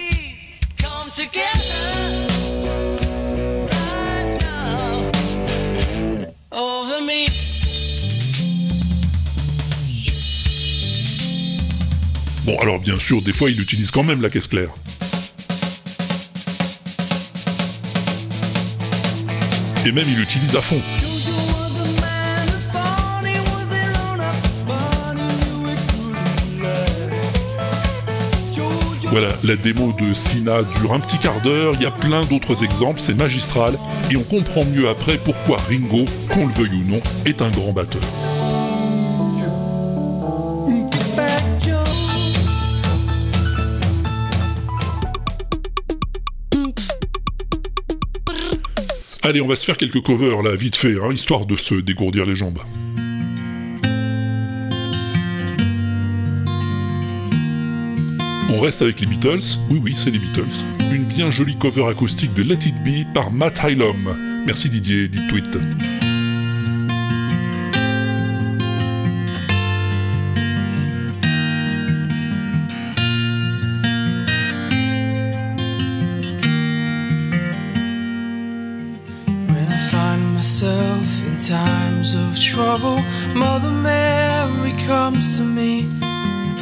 Bon 12.43 12.59
alors 12.59 12.79
bien 12.79 12.99
sûr, 12.99 13.21
des 13.21 13.31
fois 13.31 13.49
il 13.49 13.61
utilise 13.61 13.91
quand 13.91 14.03
même 14.03 14.21
la 14.21 14.29
caisse 14.29 14.47
claire. 14.47 14.71
Et 19.85 19.93
même 19.93 20.05
il 20.09 20.17
l'utilise 20.17 20.57
à 20.57 20.61
fond. 20.61 20.81
Voilà, 29.13 29.29
la 29.43 29.55
démo 29.55 29.93
de 29.99 30.11
Sina 30.15 30.63
dure 30.63 30.91
un 30.91 30.99
petit 30.99 31.19
quart 31.19 31.39
d'heure, 31.41 31.75
il 31.75 31.83
y 31.83 31.85
a 31.85 31.91
plein 31.91 32.25
d'autres 32.25 32.63
exemples, 32.63 32.99
c'est 32.99 33.13
magistral, 33.13 33.77
et 34.09 34.17
on 34.17 34.23
comprend 34.23 34.65
mieux 34.65 34.89
après 34.89 35.17
pourquoi 35.17 35.57
Ringo, 35.69 36.05
qu'on 36.31 36.47
le 36.47 36.53
veuille 36.53 36.81
ou 36.81 36.93
non, 36.93 36.99
est 37.27 37.43
un 37.43 37.51
grand 37.51 37.73
batteur. 37.73 38.01
Allez, 49.21 49.41
on 49.41 49.47
va 49.47 49.55
se 49.55 49.63
faire 49.63 49.77
quelques 49.77 50.01
covers 50.01 50.41
là, 50.41 50.55
vite 50.55 50.75
fait, 50.75 50.95
hein, 50.99 51.13
histoire 51.13 51.45
de 51.45 51.55
se 51.55 51.75
dégourdir 51.75 52.25
les 52.25 52.33
jambes. 52.33 52.57
On 58.55 58.59
reste 58.59 58.83
avec 58.83 58.99
les 58.99 59.07
Beatles, 59.07 59.57
oui 59.71 59.81
oui 59.83 59.95
c'est 59.97 60.11
les 60.11 60.19
Beatles. 60.19 60.43
Une 60.91 61.05
bien 61.05 61.31
jolie 61.31 61.55
cover 61.55 61.87
acoustique 61.87 62.35
de 62.35 62.43
Let 62.43 62.67
It 62.67 62.75
Be 62.83 63.11
par 63.11 63.31
Matt 63.31 63.59
Hylam. 63.63 64.43
Merci 64.45 64.69
Didier, 64.69 65.07
dit 65.07 65.25
tweet. 65.27 65.57
Times 81.45 82.15
of 82.15 82.39
trouble, 82.39 83.03
Mother 83.35 83.69
Mary 83.69 84.71
comes 84.87 85.37
to 85.37 85.43
me, 85.43 85.89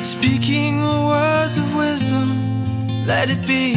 Speaking 0.01 0.81
words 0.81 1.59
of 1.59 1.75
wisdom, 1.75 2.87
let 3.05 3.29
it 3.29 3.45
be. 3.45 3.75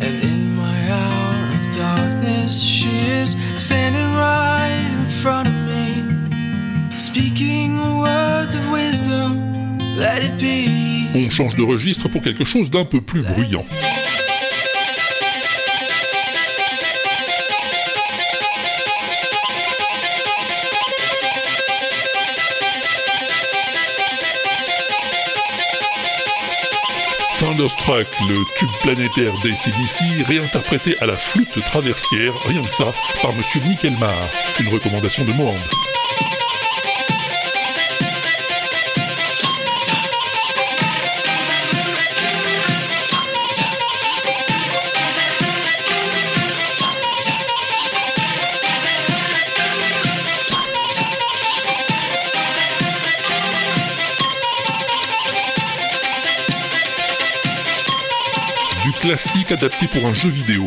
And 0.00 0.22
in 0.22 0.54
my 0.54 0.88
hour 0.88 1.52
of 1.52 1.74
darkness, 1.74 2.62
she 2.62 2.90
is 3.08 3.36
standing 3.56 4.14
right 4.14 4.88
in 4.92 5.04
front 5.06 5.48
of 5.48 5.54
me. 5.66 6.94
Speaking 6.94 7.98
words 7.98 8.54
of 8.54 8.70
wisdom, 8.70 9.78
let 9.98 10.22
it 10.24 10.38
be. 10.38 11.08
On 11.16 11.28
change 11.28 11.56
de 11.56 11.64
registre 11.64 12.08
pour 12.08 12.22
quelque 12.22 12.44
chose 12.44 12.70
d'un 12.70 12.84
peu 12.84 13.00
plus 13.00 13.22
bruyant. 13.22 13.64
Thunderstruck, 27.52 28.06
le 28.28 28.34
tube 28.56 28.70
planétaire 28.80 29.32
d'ACDC, 29.42 30.26
réinterprété 30.26 30.96
à 31.00 31.06
la 31.06 31.18
flûte 31.18 31.62
traversière, 31.66 32.32
rien 32.46 32.62
que 32.64 32.72
ça, 32.72 32.94
par 33.20 33.34
Monsieur 33.34 33.60
Mick 33.60 33.84
Elmar, 33.84 34.16
une 34.58 34.68
recommandation 34.68 35.22
de 35.24 35.32
Mohand. 35.32 35.91
Classique 59.02 59.50
adapté 59.50 59.88
pour 59.88 60.06
un 60.06 60.14
jeu 60.14 60.28
vidéo. 60.28 60.64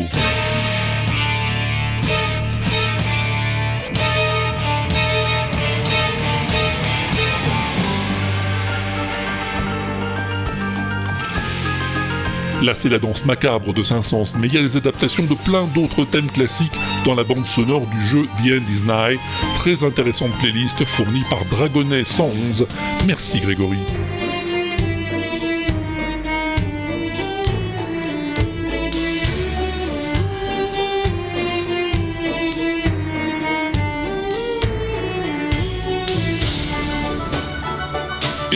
Là, 12.62 12.74
c'est 12.74 12.90
la 12.90 12.98
danse 12.98 13.24
macabre 13.24 13.72
de 13.72 13.82
Saint-Saëns, 13.82 14.34
mais 14.38 14.48
il 14.48 14.54
y 14.54 14.58
a 14.58 14.62
des 14.62 14.76
adaptations 14.76 15.24
de 15.24 15.34
plein 15.34 15.66
d'autres 15.74 16.04
thèmes 16.04 16.30
classiques 16.30 16.78
dans 17.06 17.14
la 17.14 17.24
bande 17.24 17.46
sonore 17.46 17.86
du 17.86 18.00
jeu 18.06 18.26
The 18.42 18.60
End 18.60 18.70
is. 18.70 19.18
Très 19.54 19.82
intéressante 19.82 20.32
playlist 20.40 20.84
fournie 20.84 21.24
par 21.30 21.42
Dragonnet 21.46 22.04
111. 22.04 22.66
Merci 23.06 23.40
Grégory. 23.40 23.78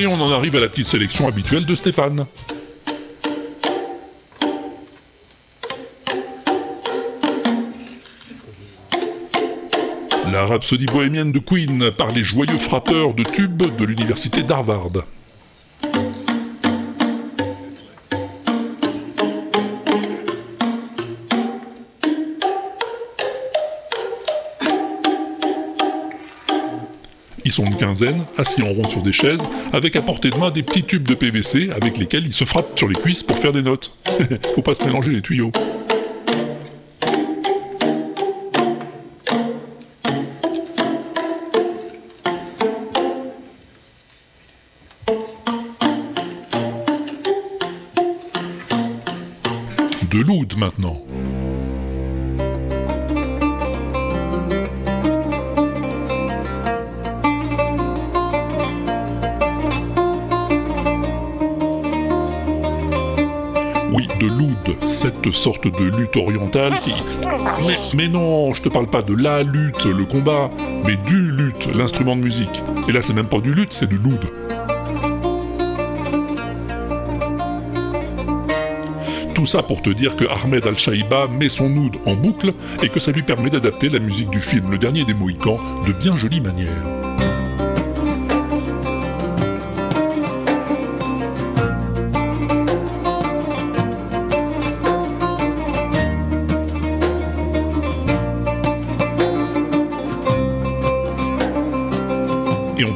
Et 0.01 0.07
on 0.07 0.15
en 0.15 0.33
arrive 0.33 0.57
à 0.57 0.61
la 0.61 0.69
petite 0.71 0.87
sélection 0.87 1.29
habituelle 1.29 1.67
de 1.67 1.75
Stéphane. 1.75 2.25
La 10.33 10.47
rhapsodie 10.47 10.87
bohémienne 10.87 11.33
de 11.33 11.39
Queen 11.39 11.91
par 11.91 12.13
les 12.13 12.25
joyeux 12.25 12.57
frappeurs 12.57 13.13
de 13.13 13.25
tubes 13.25 13.77
de 13.77 13.85
l'université 13.85 14.43
d'Harvard. 14.43 15.05
Ils 27.51 27.53
sont 27.53 27.65
une 27.65 27.75
quinzaine, 27.75 28.27
assis 28.39 28.63
en 28.63 28.69
rond 28.69 28.87
sur 28.87 29.03
des 29.03 29.11
chaises, 29.11 29.43
avec 29.73 29.97
à 29.97 30.03
portée 30.03 30.31
de 30.31 30.37
main 30.37 30.53
des 30.53 30.63
petits 30.63 30.85
tubes 30.85 31.03
de 31.03 31.15
PVC 31.15 31.71
avec 31.75 31.99
lesquels 31.99 32.25
ils 32.25 32.33
se 32.33 32.45
frappent 32.45 32.79
sur 32.79 32.87
les 32.87 32.95
cuisses 32.95 33.25
pour 33.25 33.37
faire 33.39 33.53
des 33.53 33.61
notes. 33.61 33.91
Faut 34.55 34.63
pas 34.63 34.77
se 34.77 34.85
mélanger 34.85 35.11
les 35.11 35.21
tuyaux. 35.21 35.51
Sorte 65.41 65.67
de 65.67 65.97
lutte 65.97 66.17
orientale 66.17 66.79
qui... 66.81 66.93
Mais, 67.95 68.09
non, 68.09 68.53
je 68.53 68.61
te 68.61 68.69
parle 68.69 68.87
pas 68.87 69.01
de 69.01 69.15
la 69.15 69.43
lutte, 69.43 69.87
le 69.87 70.05
combat, 70.05 70.51
mais 70.85 70.97
du 70.97 71.33
lutte, 71.33 71.75
l'instrument 71.75 72.15
de 72.15 72.21
musique. 72.21 72.63
Et 72.89 72.93
là, 72.93 73.01
c'est 73.01 73.15
même 73.15 73.27
pas 73.27 73.41
du 73.41 73.55
lutte, 73.55 73.73
c'est 73.73 73.89
de 73.89 73.97
l'oud. 73.97 74.21
Tout 79.35 79.47
ça 79.47 79.63
pour 79.63 79.81
te 79.81 79.89
dire 79.89 80.15
que 80.15 80.27
Ahmed 80.45 80.67
Al-Shaïba 80.67 81.27
met 81.29 81.49
son 81.49 81.75
oud 81.75 81.97
en 82.05 82.15
boucle 82.15 82.53
et 82.83 82.91
que 82.91 83.01
ça 83.01 83.11
lui 83.11 83.23
permet 83.23 83.49
d'adapter 83.49 83.89
la 83.89 83.99
musique 83.99 84.29
du 84.29 84.41
film 84.41 84.71
Le 84.71 84.77
Dernier 84.77 85.07
des 85.07 85.15
Mohicans 85.15 85.59
de 85.87 85.93
bien 85.93 86.15
jolie 86.15 86.43
manière. 86.43 87.00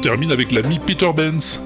Termine 0.05 0.31
avec 0.31 0.51
l'ami 0.51 0.77
Peter 0.77 1.09
Benz. 1.15 1.59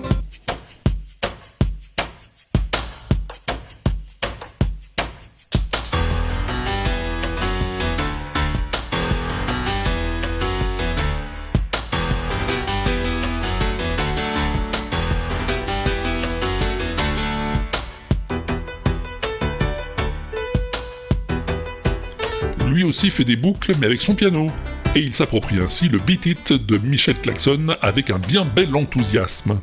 Lui 22.67 22.86
aussi 22.86 23.10
fait 23.10 23.25
des 23.25 23.36
boucles 23.36 23.75
mais 23.78 23.88
avec 23.88 23.99
son 23.99 24.15
piano. 24.15 24.49
Et 24.95 25.02
il 25.02 25.13
s'approprie 25.13 25.60
ainsi 25.60 25.88
le 25.88 25.99
Beat 25.99 26.25
It 26.25 26.54
de 26.54 26.78
Michel 26.80 27.19
Claxon 27.19 27.75
avec 27.82 28.10
un 28.10 28.17
bien 28.17 28.43
bel 28.43 28.75
enthousiasme. 28.75 29.62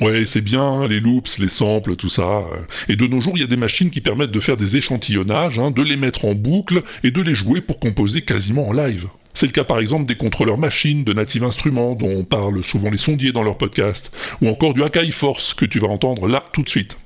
Ouais, 0.00 0.26
c'est 0.26 0.40
bien, 0.40 0.86
les 0.86 1.00
loops, 1.00 1.38
les 1.38 1.48
samples, 1.48 1.96
tout 1.96 2.08
ça. 2.08 2.42
Et 2.88 2.96
de 2.96 3.06
nos 3.06 3.20
jours, 3.20 3.34
il 3.36 3.40
y 3.40 3.44
a 3.44 3.48
des 3.48 3.56
machines 3.56 3.90
qui 3.90 4.00
permettent 4.00 4.30
de 4.30 4.40
faire 4.40 4.56
des 4.56 4.76
échantillonnages, 4.76 5.58
hein, 5.58 5.70
de 5.70 5.82
les 5.82 5.96
mettre 5.96 6.24
en 6.24 6.34
boucle 6.34 6.82
et 7.02 7.10
de 7.10 7.22
les 7.22 7.34
jouer 7.34 7.60
pour 7.60 7.78
composer 7.78 8.22
quasiment 8.22 8.68
en 8.68 8.72
live. 8.72 9.06
C'est 9.34 9.46
le 9.46 9.52
cas 9.52 9.64
par 9.64 9.78
exemple 9.78 10.04
des 10.04 10.16
contrôleurs 10.16 10.58
machines 10.58 11.04
de 11.04 11.14
Native 11.14 11.44
Instruments 11.44 11.94
dont 11.94 12.22
parlent 12.24 12.62
souvent 12.62 12.90
les 12.90 12.98
sondiers 12.98 13.32
dans 13.32 13.42
leur 13.42 13.56
podcast, 13.56 14.10
ou 14.42 14.48
encore 14.48 14.74
du 14.74 14.82
Akai 14.82 15.10
Force 15.10 15.54
que 15.54 15.64
tu 15.64 15.78
vas 15.78 15.88
entendre 15.88 16.28
là 16.28 16.44
tout 16.52 16.62
de 16.62 16.68
suite. 16.68 16.98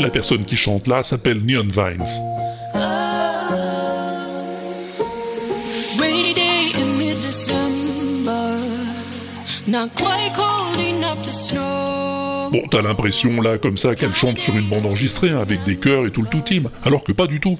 La 0.00 0.10
personne 0.10 0.44
qui 0.44 0.56
chante 0.56 0.88
là 0.88 1.02
s'appelle 1.02 1.40
Neon 1.44 1.68
Vines. 1.68 2.31
Snow. 11.32 12.50
Bon, 12.52 12.62
t'as 12.70 12.82
l'impression 12.82 13.40
là, 13.40 13.56
comme 13.56 13.78
ça, 13.78 13.94
qu'elle 13.94 14.12
chante 14.12 14.38
sur 14.38 14.54
une 14.54 14.68
bande 14.68 14.84
enregistrée, 14.84 15.30
hein, 15.30 15.38
avec 15.38 15.62
des 15.64 15.76
chœurs 15.76 16.06
et 16.06 16.10
tout 16.10 16.20
le 16.20 16.28
tout 16.28 16.40
team, 16.40 16.68
alors 16.84 17.02
que 17.04 17.12
pas 17.12 17.26
du 17.26 17.40
tout. 17.40 17.58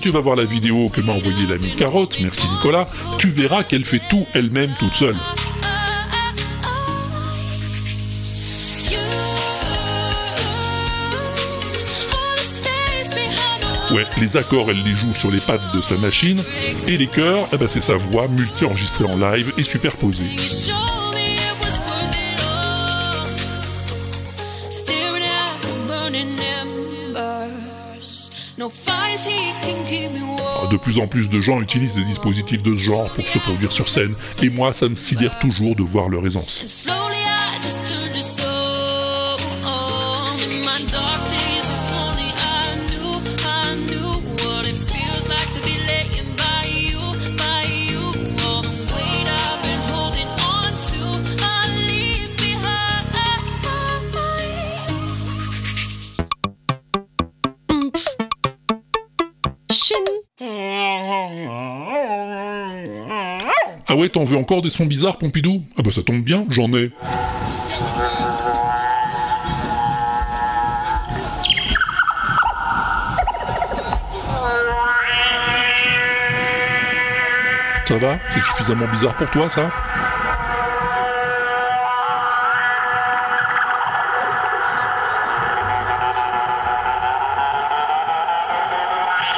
Tu 0.00 0.08
vas 0.08 0.20
voir 0.20 0.34
la 0.34 0.44
vidéo 0.44 0.88
que 0.88 1.02
m'a 1.02 1.12
envoyée 1.12 1.46
l'ami 1.46 1.74
Carotte, 1.76 2.18
merci 2.22 2.48
Nicolas, 2.48 2.88
tu 3.18 3.28
verras 3.28 3.64
qu'elle 3.64 3.84
fait 3.84 4.00
tout 4.08 4.26
elle-même 4.32 4.72
toute 4.78 4.94
seule. 4.94 5.16
Ouais, 13.92 14.06
les 14.18 14.36
accords, 14.38 14.70
elle 14.70 14.82
les 14.82 14.96
joue 14.96 15.12
sur 15.12 15.30
les 15.30 15.40
pattes 15.40 15.74
de 15.74 15.82
sa 15.82 15.96
machine, 15.96 16.42
et 16.88 16.96
les 16.96 17.06
chœurs, 17.06 17.46
eh 17.52 17.58
ben, 17.58 17.68
c'est 17.68 17.82
sa 17.82 17.96
voix 17.96 18.26
multi-enregistrée 18.26 19.04
en 19.04 19.16
live 19.16 19.52
et 19.58 19.62
superposée. 19.62 20.24
De 30.70 30.76
plus 30.76 30.98
en 30.98 31.08
plus 31.08 31.28
de 31.28 31.40
gens 31.40 31.60
utilisent 31.60 31.94
des 31.94 32.04
dispositifs 32.04 32.62
de 32.62 32.74
ce 32.74 32.84
genre 32.84 33.08
pour 33.10 33.26
se 33.26 33.38
produire 33.38 33.72
sur 33.72 33.88
scène, 33.88 34.14
et 34.42 34.50
moi, 34.50 34.72
ça 34.72 34.88
me 34.88 34.96
sidère 34.96 35.38
toujours 35.38 35.74
de 35.74 35.82
voir 35.82 36.08
leur 36.08 36.24
aisance. 36.26 36.86
Ah 63.88 63.96
ouais, 63.96 64.08
t'en 64.08 64.24
veux 64.24 64.36
encore 64.36 64.62
des 64.62 64.70
sons 64.70 64.86
bizarres, 64.86 65.18
Pompidou? 65.18 65.62
Ah 65.76 65.82
bah 65.82 65.90
ça 65.90 66.02
tombe 66.02 66.22
bien, 66.22 66.44
j'en 66.48 66.72
ai. 66.74 66.92
Ça 77.86 77.96
va? 77.98 78.18
C'est 78.32 78.40
suffisamment 78.40 78.86
bizarre 78.86 79.14
pour 79.14 79.28
toi, 79.30 79.50
ça? 79.50 79.68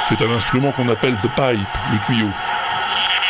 C'est 0.07 0.21
un 0.21 0.29
instrument 0.29 0.71
qu'on 0.73 0.89
appelle 0.89 1.15
the 1.15 1.29
pipe, 1.35 1.77
le 1.91 1.99
tuyau. 2.05 2.27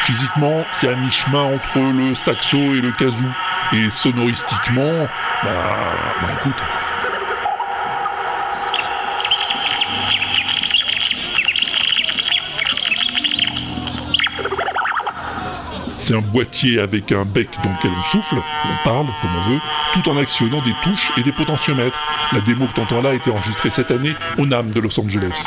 Physiquement, 0.06 0.66
c'est 0.72 0.89
à 0.89 0.96
mi-chemin 0.96 1.44
entre 1.44 1.80
le 1.80 2.13
saxo 2.13 2.58
et 2.58 2.82
le 2.82 2.92
kazoo. 2.92 3.24
Et 3.72 3.89
sonoristiquement, 3.89 5.08
bah, 5.44 5.78
bah 6.22 6.28
écoute. 6.39 6.62
C'est 15.98 16.16
un 16.16 16.20
boîtier 16.20 16.80
avec 16.80 17.13
un 17.13 17.24
bec 17.24 17.48
dans 17.63 17.72
lequel 17.72 17.92
on 17.98 18.04
souffle, 18.04 18.36
on 18.36 18.84
parle 18.84 19.06
comme 19.22 19.32
on 19.38 19.52
veut, 19.52 19.60
tout 19.94 20.10
en 20.10 20.18
actionnant 20.18 20.62
des 20.63 20.74
touches 20.84 21.13
et 21.16 21.24
des 21.24 21.32
potentiomètres. 21.32 21.98
La 22.34 22.42
démo 22.42 22.68
que 22.68 22.74
t'entends 22.74 23.02
là 23.02 23.12
a 23.12 23.13
été 23.13 23.32
enregistrée 23.32 23.70
cette 23.70 23.89
année 23.89 24.13
au 24.38 24.46
NAM 24.46 24.70
de 24.72 24.82
Los 24.82 25.00
Angeles. 25.00 25.46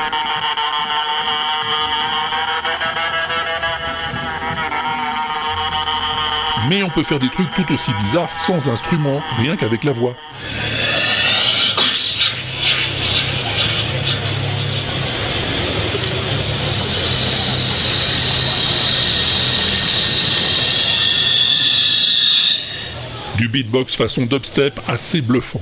Mais 6.69 6.83
on 6.83 6.89
peut 6.89 7.05
faire 7.05 7.21
des 7.21 7.29
trucs 7.29 7.53
tout 7.55 7.73
aussi 7.73 7.93
bizarres 8.03 8.33
sans 8.33 8.69
instrument, 8.69 9.23
rien 9.39 9.57
qu'avec 9.57 9.85
la 9.85 9.93
voix. 9.93 10.15
Du 23.37 23.49
beatbox 23.49 23.95
façon 23.95 24.27
dubstep 24.27 24.81
assez 24.89 25.21
bluffant. 25.21 25.61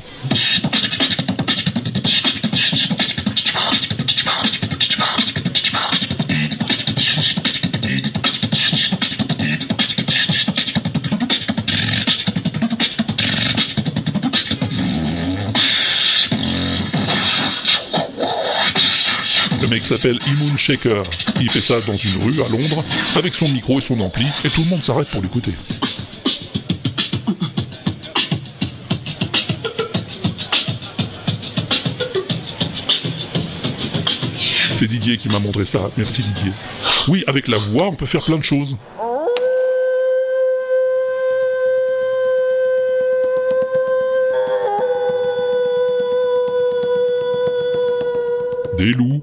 Le 19.64 19.70
mec 19.70 19.86
s'appelle 19.86 20.18
Immoon 20.26 20.58
Shaker. 20.58 21.02
Il 21.40 21.50
fait 21.50 21.62
ça 21.62 21.80
dans 21.80 21.96
une 21.96 22.22
rue 22.22 22.42
à 22.42 22.48
Londres, 22.50 22.84
avec 23.16 23.34
son 23.34 23.48
micro 23.48 23.78
et 23.78 23.80
son 23.80 23.98
ampli, 24.00 24.26
et 24.44 24.50
tout 24.50 24.62
le 24.62 24.68
monde 24.68 24.82
s'arrête 24.82 25.08
pour 25.08 25.22
l'écouter. 25.22 25.52
C'est 34.76 34.86
Didier 34.86 35.16
qui 35.16 35.30
m'a 35.30 35.38
montré 35.38 35.64
ça. 35.64 35.90
Merci 35.96 36.20
Didier. 36.20 36.52
Oui, 37.08 37.24
avec 37.26 37.48
la 37.48 37.56
voix, 37.56 37.88
on 37.88 37.96
peut 37.96 38.04
faire 38.04 38.22
plein 38.22 38.36
de 38.36 38.42
choses. 38.42 38.76
Des 48.76 48.92
loups. 48.92 49.22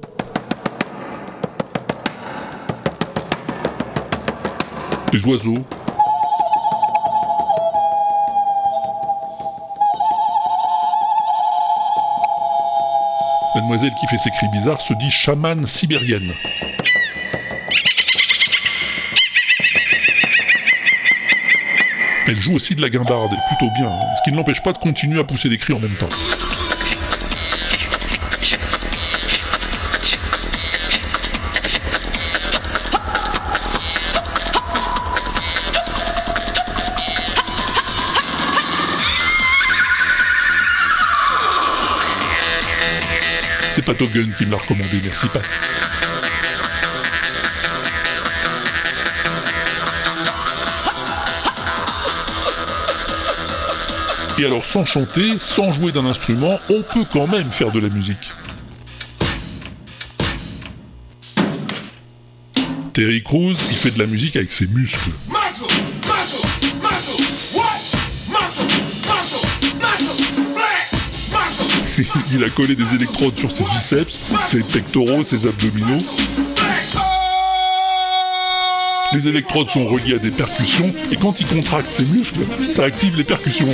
Des 5.12 5.26
oiseaux. 5.26 5.58
La 13.54 13.62
demoiselle 13.62 13.92
qui 14.00 14.08
fait 14.08 14.18
ces 14.18 14.30
cris 14.32 14.48
bizarres 14.54 14.80
se 14.80 14.94
dit 14.94 15.12
chamane 15.12 15.68
sibérienne. 15.68 16.32
Elle 22.28 22.38
joue 22.38 22.54
aussi 22.54 22.76
de 22.76 22.82
la 22.82 22.90
guimbarde, 22.90 23.36
plutôt 23.50 23.74
bien, 23.74 23.90
hein, 23.90 24.16
ce 24.16 24.22
qui 24.24 24.32
ne 24.32 24.38
l'empêche 24.38 24.64
pas 24.64 24.72
de 24.72 24.78
continuer 24.78 25.20
à 25.20 25.26
pousser 25.26 25.50
des 25.50 25.58
cris 25.58 25.74
en 25.74 25.80
même 25.80 25.96
temps. 25.96 26.08
Qui 43.94 44.46
me 44.46 44.56
recommandé, 44.56 45.02
merci 45.04 45.28
Pat. 45.28 45.44
Et 54.40 54.46
alors 54.46 54.66
sans 54.66 54.86
chanter, 54.86 55.38
sans 55.40 55.72
jouer 55.72 55.92
d'un 55.92 56.06
instrument, 56.06 56.58
on 56.70 56.82
peut 56.82 57.04
quand 57.12 57.28
même 57.28 57.50
faire 57.52 57.72
de 57.72 57.80
la 57.80 57.90
musique. 57.90 58.32
Terry 62.94 63.22
Crews, 63.24 63.56
il 63.70 63.76
fait 63.76 63.92
de 63.92 64.00
la 64.00 64.08
musique 64.08 64.38
avec 64.38 64.54
ses 64.54 64.68
muscles. 64.68 65.12
il 72.34 72.44
a 72.44 72.50
collé 72.50 72.76
des 72.76 72.96
électrodes 72.96 73.38
sur 73.38 73.52
ses 73.52 73.64
biceps, 73.64 74.20
ses 74.42 74.62
pectoraux, 74.62 75.24
ses 75.24 75.46
abdominaux. 75.48 76.04
Les 79.14 79.28
électrodes 79.28 79.70
sont 79.70 79.86
reliées 79.86 80.16
à 80.16 80.20
des 80.20 80.32
percussions 80.32 80.94
et 81.12 81.18
quand 81.18 81.40
il 81.42 81.48
contracte 81.48 81.90
ses 81.90 82.06
muscles, 82.06 82.40
ça 82.72 82.86
active 82.86 83.18
les 83.18 83.26
percussions. 83.26 83.68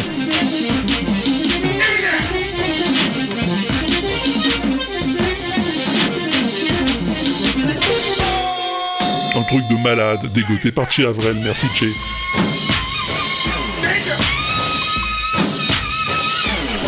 Un 9.36 9.44
truc 9.44 9.68
de 9.70 9.84
malade, 9.84 10.32
dégoté 10.34 10.72
par 10.72 10.92
Che 10.92 11.02
Avrel, 11.02 11.38
merci 11.44 11.68
Che. 11.76 11.86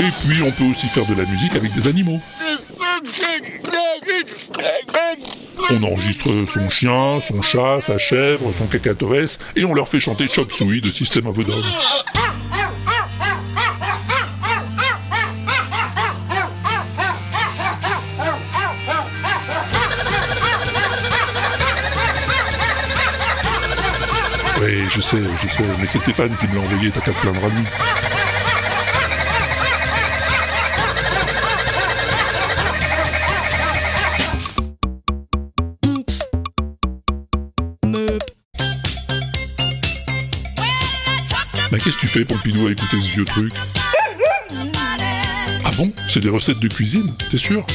Et 0.02 0.12
puis 0.22 0.42
on 0.44 0.52
peut 0.52 0.64
aussi 0.64 0.88
faire 0.88 1.06
de 1.06 1.14
la 1.14 1.26
musique 1.26 1.56
avec 1.56 1.74
des 1.74 1.88
animaux. 1.88 2.20
On 5.72 5.84
enregistre 5.84 6.46
son 6.48 6.70
chien, 6.70 7.20
son 7.20 7.42
chat, 7.42 7.82
sa 7.82 7.98
chèvre, 7.98 8.52
son 8.58 8.66
cacatoès, 8.66 9.40
et 9.56 9.66
on 9.66 9.74
leur 9.74 9.88
fait 9.88 10.00
chanter 10.00 10.28
Chop 10.28 10.52
Suey 10.52 10.80
de 10.80 10.90
System 10.90 11.28
of 11.28 11.38
a. 11.38 11.42
Oui, 24.62 24.84
je 24.90 25.02
sais, 25.02 25.18
je 25.42 25.48
sais, 25.48 25.64
mais 25.80 25.88
c'est 25.88 26.00
Stéphane 26.00 26.36
qui 26.38 26.48
me 26.48 26.56
l'a 26.56 26.62
envoyé, 26.62 26.90
t'as 26.90 27.02
qu'à 27.02 27.14
te 27.14 27.20
plaindre 27.20 27.46
à. 27.46 27.99
Fais, 42.10 42.26
Pompidou, 42.26 42.68
à 42.68 42.72
écouter 42.72 42.98
ce 43.02 43.08
vieux 43.12 43.26
truc 43.26 43.54
Ah 45.64 45.72
bon? 45.78 45.92
C'est 46.10 46.22
des 46.22 46.30
recettes 46.30 46.60
de 46.60 46.68
cuisine, 46.68 47.14
t'es 47.30 47.38
sûr? 47.38 47.66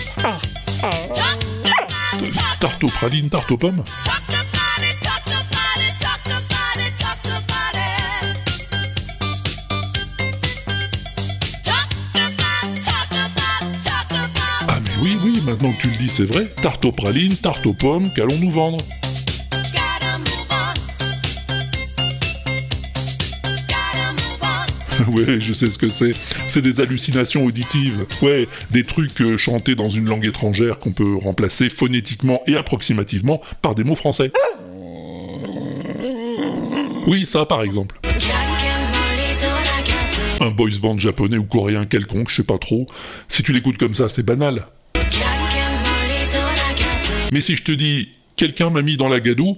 Tarte 2.61 2.83
aux 2.83 2.89
pralines, 2.89 3.29
tarte 3.29 3.51
aux 3.53 3.57
pommes? 3.57 3.85
Ah 14.67 14.81
mais 14.83 14.91
oui, 15.01 15.17
oui, 15.23 15.43
maintenant 15.45 15.73
que 15.73 15.81
tu 15.83 15.89
le 15.89 15.97
dis, 15.97 16.09
c'est 16.09 16.25
vrai. 16.25 16.47
Tarte 16.61 16.85
aux 16.85 16.93
pralines, 16.93 17.37
tarte 17.37 17.65
aux 17.67 17.75
pommes, 17.75 18.13
qu'allons-nous 18.15 18.51
vendre? 18.51 18.79
Ouais, 25.15 25.41
je 25.41 25.53
sais 25.53 25.71
ce 25.71 25.79
que 25.79 25.89
c'est. 25.89 26.13
C'est 26.47 26.63
des 26.63 26.81
hallucinations 26.81 27.45
auditives. 27.45 28.07
Ouais, 28.23 28.49
des 28.71 28.85
trucs 28.85 29.21
euh, 29.21 29.37
chantés 29.37 29.75
dans 29.75 29.89
une 29.89 30.09
langue 30.09 30.25
étrangère 30.25 30.79
qu'on 30.79 30.93
peut 30.93 31.17
remplacer 31.17 31.69
phonétiquement 31.69 32.41
et 32.47 32.57
approximativement 32.57 33.41
par 33.63 33.75
des 33.75 33.85
mots 33.85 33.97
français. 33.97 34.33
Oui, 37.07 37.27
ça 37.27 37.45
par 37.45 37.63
exemple. 37.63 37.99
Un 40.41 40.51
boys 40.51 40.79
band 40.81 40.99
japonais 40.99 41.37
ou 41.37 41.45
coréen 41.45 41.87
quelconque, 41.87 42.31
je 42.31 42.37
sais 42.37 42.45
pas 42.45 42.59
trop. 42.59 42.87
Si 43.29 43.43
tu 43.43 43.53
l'écoutes 43.53 43.79
comme 43.79 43.95
ça, 43.95 44.09
c'est 44.09 44.25
banal. 44.25 44.67
Mais 47.33 47.41
si 47.41 47.57
je 47.57 47.63
te 47.63 47.73
dis 47.73 48.11
quelqu'un 48.37 48.71
m'a 48.71 48.83
mis 48.83 48.97
dans 48.97 49.09
la 49.09 49.21
gadoue, 49.21 49.57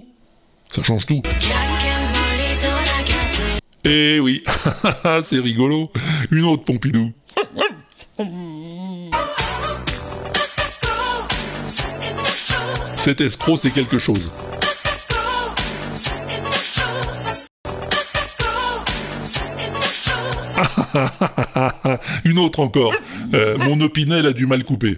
ça 0.70 0.82
change 0.82 1.06
tout. 1.06 1.22
Eh 3.88 4.18
oui, 4.18 4.42
c'est 5.22 5.38
rigolo. 5.38 5.92
Une 6.32 6.42
autre 6.42 6.64
Pompidou. 6.64 7.12
Cet 12.96 13.20
escroc, 13.20 13.58
c'est 13.58 13.70
quelque 13.70 13.98
chose. 13.98 14.32
Une 22.24 22.40
autre 22.40 22.58
encore. 22.58 22.92
Euh, 23.34 23.56
mon 23.58 23.80
opinel 23.82 24.26
a 24.26 24.32
du 24.32 24.46
mal 24.46 24.64
coupé. 24.64 24.96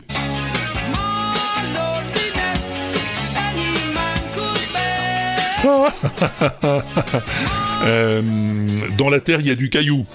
Euh, 7.83 8.23
dans 8.97 9.09
la 9.09 9.21
terre, 9.21 9.41
il 9.41 9.47
y 9.47 9.51
a 9.51 9.55
du 9.55 9.71
caillou. 9.71 10.07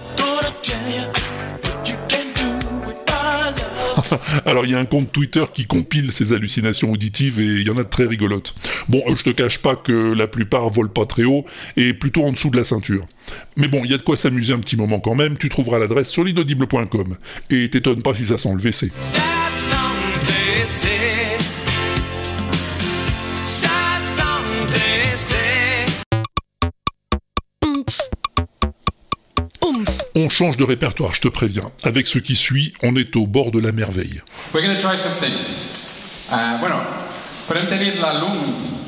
Alors 4.45 4.65
il 4.65 4.71
y 4.71 4.75
a 4.75 4.79
un 4.79 4.85
compte 4.85 5.11
Twitter 5.11 5.43
qui 5.53 5.65
compile 5.65 6.11
ces 6.11 6.33
hallucinations 6.33 6.91
auditives 6.91 7.39
et 7.39 7.45
il 7.45 7.67
y 7.67 7.69
en 7.69 7.77
a 7.77 7.83
de 7.83 7.89
très 7.89 8.05
rigolotes. 8.05 8.53
Bon, 8.89 9.03
euh, 9.07 9.15
je 9.15 9.23
te 9.23 9.29
cache 9.29 9.59
pas 9.59 9.75
que 9.75 10.13
la 10.13 10.27
plupart 10.27 10.69
volent 10.69 10.89
pas 10.89 11.05
très 11.05 11.23
haut 11.23 11.45
et 11.77 11.93
plutôt 11.93 12.23
en 12.23 12.31
dessous 12.31 12.49
de 12.49 12.57
la 12.57 12.63
ceinture. 12.63 13.05
Mais 13.57 13.67
bon, 13.67 13.81
il 13.83 13.91
y 13.91 13.93
a 13.93 13.97
de 13.97 14.03
quoi 14.03 14.17
s'amuser 14.17 14.53
un 14.53 14.59
petit 14.59 14.77
moment 14.77 14.99
quand 14.99 15.15
même, 15.15 15.37
tu 15.37 15.49
trouveras 15.49 15.79
l'adresse 15.79 16.09
sur 16.09 16.23
l'inaudible.com. 16.23 17.17
Et 17.51 17.69
t'étonnes 17.69 18.01
pas 18.01 18.13
si 18.13 18.25
ça 18.25 18.37
sent 18.37 18.49
le 18.49 18.61
WC. 18.61 18.91
On 30.25 30.29
change 30.29 30.55
de 30.55 30.63
répertoire, 30.63 31.13
je 31.13 31.19
te 31.19 31.27
préviens. 31.27 31.69
Avec 31.83 32.07
ce 32.07 32.17
qui 32.17 32.37
suit, 32.37 32.71
on 32.81 32.95
est 32.95 33.13
au 33.17 33.27
bord 33.27 33.51
de 33.51 33.59
la 33.59 33.73
merveille. 33.73 34.21
We're 34.53 34.63
going 34.65 34.77
to 34.77 34.81
try 34.81 34.97
something. 34.97 35.33
Uh, 36.31 36.57
bueno, 36.61 36.77
podem 37.45 37.65
tenir 37.67 37.95
la 38.01 38.13
llum, 38.21 38.37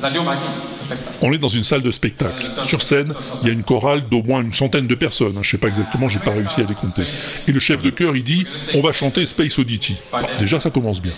la 0.00 0.08
llum 0.08 0.26
aquí. 0.28 0.48
Perfecte. 0.88 1.08
On 1.20 1.32
est 1.34 1.38
dans 1.38 1.48
une 1.48 1.62
salle 1.62 1.82
de 1.82 1.90
spectacle. 1.90 2.46
Sur 2.64 2.80
scène, 2.82 3.12
il 3.42 3.48
y 3.48 3.50
a 3.50 3.52
une 3.52 3.64
chorale 3.64 4.08
d'au 4.08 4.22
moins 4.22 4.40
une 4.40 4.54
centaine 4.54 4.86
de 4.86 4.94
personnes. 4.94 5.34
hein, 5.36 5.42
Je 5.42 5.50
sais 5.50 5.58
pas 5.58 5.68
exactement, 5.68 6.08
j'ai 6.08 6.20
pas 6.20 6.30
réussi 6.30 6.62
à 6.62 6.64
les 6.64 6.74
compter. 6.74 7.02
Et 7.48 7.52
le 7.52 7.60
chef 7.60 7.82
de 7.82 7.90
chœur, 7.90 8.16
il 8.16 8.24
dit 8.24 8.46
On 8.74 8.80
va 8.80 8.94
chanter 8.94 9.26
Space 9.26 9.58
Oddity. 9.58 9.96
Bon, 10.12 10.18
déjà, 10.38 10.58
ça 10.58 10.70
commence 10.70 11.02
bien. 11.02 11.12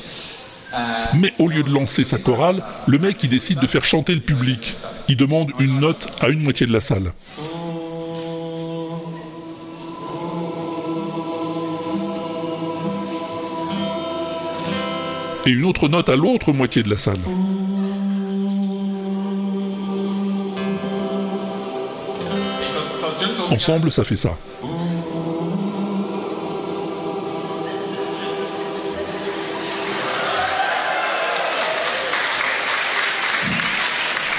Mais 1.14 1.33
au 1.38 1.46
lieu 1.48 1.62
de 1.62 1.70
lancer 1.70 2.02
sa 2.02 2.18
chorale, 2.18 2.61
le 2.88 2.98
mec, 2.98 3.22
il 3.22 3.28
décide 3.28 3.61
de 3.61 3.66
faire 3.68 3.85
chanter 3.85 4.14
le 4.14 4.20
public. 4.20 4.74
Il 5.09 5.16
demande 5.16 5.52
une 5.61 5.78
note 5.78 6.09
à 6.20 6.28
une 6.28 6.42
moitié 6.42 6.66
de 6.66 6.72
la 6.72 6.81
salle. 6.81 7.12
Et 15.49 15.53
une 15.53 15.65
autre 15.65 15.89
note 15.89 16.11
à 16.11 16.15
l'autre 16.15 16.53
moitié 16.53 16.83
de 16.83 16.91
la 16.91 16.99
salle. 16.99 17.17
Ensemble, 23.51 23.91
ça 23.91 24.05
fait 24.05 24.19
ça. 24.19 24.37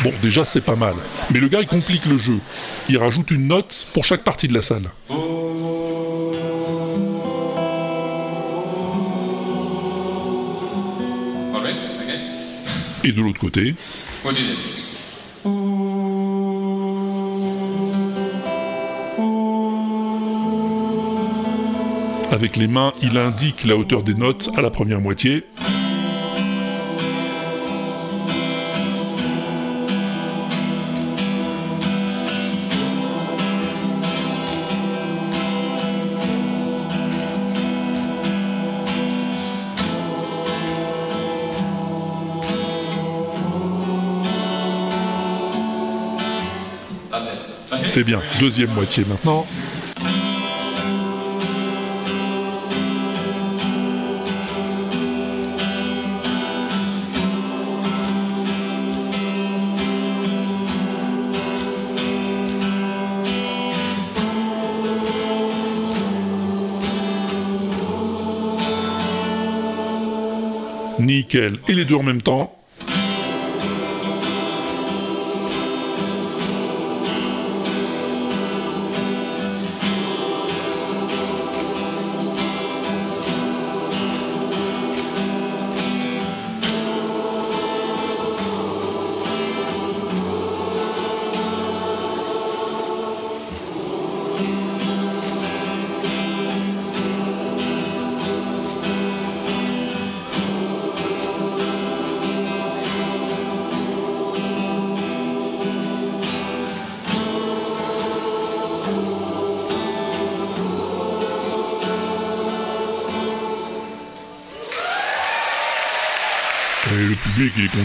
Bon, 0.03 0.13
déjà, 0.21 0.45
c'est 0.45 0.61
pas 0.61 0.75
mal. 0.75 0.93
Mais 1.31 1.39
le 1.39 1.47
gars, 1.47 1.61
il 1.61 1.67
complique 1.67 2.05
le 2.05 2.17
jeu. 2.17 2.37
Il 2.87 2.99
rajoute 2.99 3.31
une 3.31 3.47
note 3.47 3.87
pour 3.93 4.05
chaque 4.05 4.23
partie 4.23 4.47
de 4.47 4.53
la 4.53 4.61
salle. 4.61 4.83
Et 13.03 13.11
de 13.11 13.21
l'autre 13.21 13.39
côté, 13.39 13.75
avec 22.31 22.57
les 22.57 22.67
mains, 22.67 22.93
il 23.01 23.17
indique 23.17 23.63
la 23.65 23.75
hauteur 23.75 24.03
des 24.03 24.13
notes 24.13 24.49
à 24.55 24.61
la 24.61 24.69
première 24.69 25.01
moitié. 25.01 25.45
C'est 47.87 48.03
bien. 48.03 48.21
Deuxième 48.39 48.71
moitié 48.71 49.05
maintenant. 49.05 49.45
Nickel. 70.99 71.59
Et 71.67 71.73
les 71.73 71.85
deux 71.85 71.95
en 71.95 72.03
même 72.03 72.21
temps. 72.21 72.58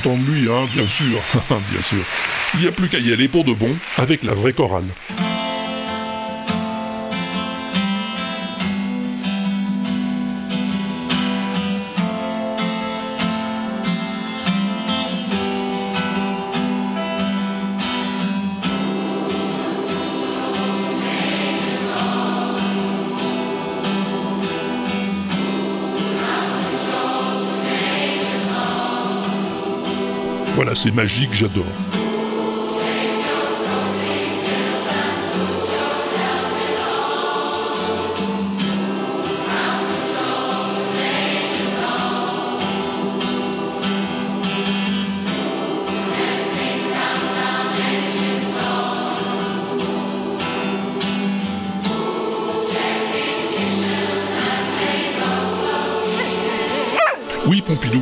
Content 0.04 0.16
de 0.16 0.30
lui, 0.30 0.50
hein, 0.50 0.66
bien 0.72 0.86
sûr, 0.86 1.20
bien 1.48 1.82
sûr. 1.82 2.04
Il 2.54 2.60
n'y 2.60 2.66
a 2.66 2.72
plus 2.72 2.88
qu'à 2.88 2.98
y 2.98 3.12
aller 3.12 3.28
pour 3.28 3.44
de 3.44 3.52
bon, 3.52 3.74
avec 3.98 4.22
la 4.22 4.34
vraie 4.34 4.52
chorale. 4.52 4.84
Voilà, 30.54 30.74
c'est 30.76 30.92
magique, 30.94 31.32
j'adore. 31.32 31.64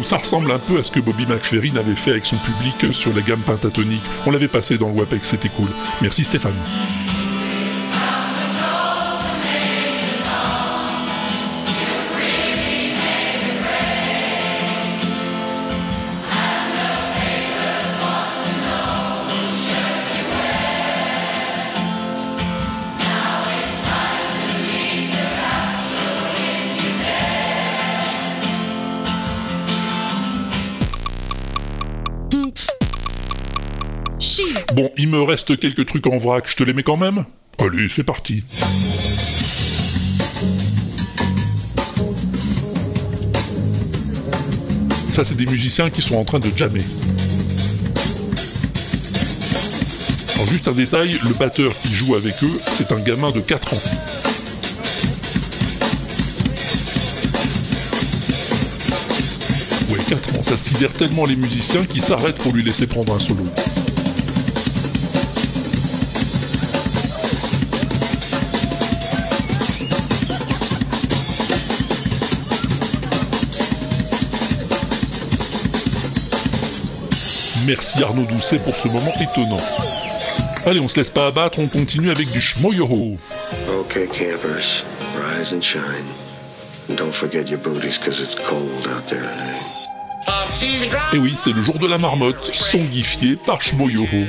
Ça 0.05 0.17
ressemble 0.17 0.51
un 0.51 0.59
peu 0.59 0.79
à 0.79 0.83
ce 0.83 0.91
que 0.91 1.01
Bobby 1.01 1.27
McFerrin 1.27 1.77
avait 1.77 1.97
fait 1.97 2.11
avec 2.11 2.25
son 2.25 2.37
public 2.37 2.93
sur 2.93 3.15
la 3.15 3.23
gamme 3.23 3.41
pentatonique. 3.41 4.03
On 4.27 4.31
l'avait 4.31 4.49
passé 4.49 4.79
dans 4.79 4.89
le 4.89 4.95
WAPEX, 4.95 5.29
c'était 5.29 5.49
cool. 5.49 5.69
Merci 6.01 6.25
Stéphane. 6.25 6.55
Reste 35.33 35.59
quelques 35.59 35.87
trucs 35.87 36.07
en 36.09 36.19
vrac, 36.19 36.45
je 36.47 36.57
te 36.57 36.63
les 36.63 36.75
mets 36.75 36.83
quand 36.83 36.99
même 36.99 37.25
Allez, 37.59 37.89
c'est 37.89 38.05
parti. 38.05 38.45
Ça, 45.11 45.25
c'est 45.25 45.35
des 45.35 45.47
musiciens 45.47 45.89
qui 45.89 46.03
sont 46.03 46.17
en 46.17 46.25
train 46.27 46.39
de 46.39 46.55
jammer. 46.55 46.83
Alors, 50.35 50.49
juste 50.49 50.69
un 50.69 50.73
détail, 50.73 51.19
le 51.27 51.33
batteur 51.33 51.73
qui 51.81 51.89
joue 51.89 52.15
avec 52.15 52.35
eux, 52.45 52.61
c'est 52.73 52.93
un 52.93 53.01
gamin 53.01 53.31
de 53.31 53.41
4 53.41 53.73
ans. 53.73 53.83
Ouais, 59.91 60.05
4 60.11 60.35
ans, 60.37 60.43
ça 60.43 60.59
sidère 60.59 60.93
tellement 60.93 61.25
les 61.25 61.37
musiciens 61.37 61.87
qu'ils 61.87 62.03
s'arrêtent 62.03 62.39
pour 62.39 62.53
lui 62.53 62.63
laisser 62.63 62.87
prendre 62.87 63.15
un 63.15 63.19
solo. 63.19 63.47
Merci 77.67 78.03
Arnaud 78.03 78.25
Doucet 78.25 78.59
pour 78.59 78.75
ce 78.75 78.89
moment 78.89 79.13
étonnant. 79.21 79.61
Allez, 80.67 80.81
on 80.81 80.89
se 80.89 80.97
laisse 80.97 81.11
pas 81.11 81.27
abattre, 81.27 81.59
on 81.59 81.69
continue 81.69 82.11
avec 82.11 82.29
du 82.31 82.41
Schmoyoho. 82.41 83.17
Okay, 83.81 84.07
campers, 84.07 84.85
rise 85.17 85.53
and 85.53 85.61
shine. 85.61 85.83
And 86.89 86.97
don't 86.97 87.13
forget 87.13 87.49
your 87.49 87.59
booties, 87.59 87.99
cause 87.99 88.21
it's 88.21 88.35
cold 88.35 88.87
out 88.89 89.07
there 89.07 89.23
tonight. 89.23 89.83
Et 91.13 91.19
oui, 91.19 91.35
c'est 91.37 91.53
le 91.53 91.63
jour 91.63 91.79
de 91.79 91.87
la 91.87 91.99
marmotte, 91.99 92.55
songifié 92.55 93.37
par 93.47 93.61
Schmoyoho. 93.61 94.27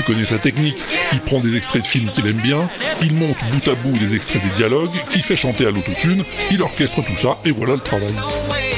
Tu 0.00 0.06
connais 0.06 0.24
sa 0.24 0.38
technique, 0.38 0.78
il 1.12 1.20
prend 1.20 1.40
des 1.40 1.56
extraits 1.56 1.82
de 1.82 1.86
films 1.86 2.10
qu'il 2.10 2.26
aime 2.26 2.40
bien, 2.40 2.70
il 3.02 3.12
monte 3.12 3.36
bout 3.52 3.70
à 3.70 3.74
bout 3.74 3.98
des 3.98 4.14
extraits 4.14 4.42
des 4.42 4.48
dialogues, 4.56 4.88
qu'il 5.10 5.22
fait 5.22 5.36
chanter 5.36 5.66
à 5.66 5.70
l'autotune, 5.70 6.24
il 6.50 6.62
orchestre 6.62 7.02
tout 7.02 7.16
ça, 7.16 7.36
et 7.44 7.50
voilà 7.50 7.74
le 7.74 7.80
travail. 7.80 8.10
No 8.14 8.22
way 8.50 8.70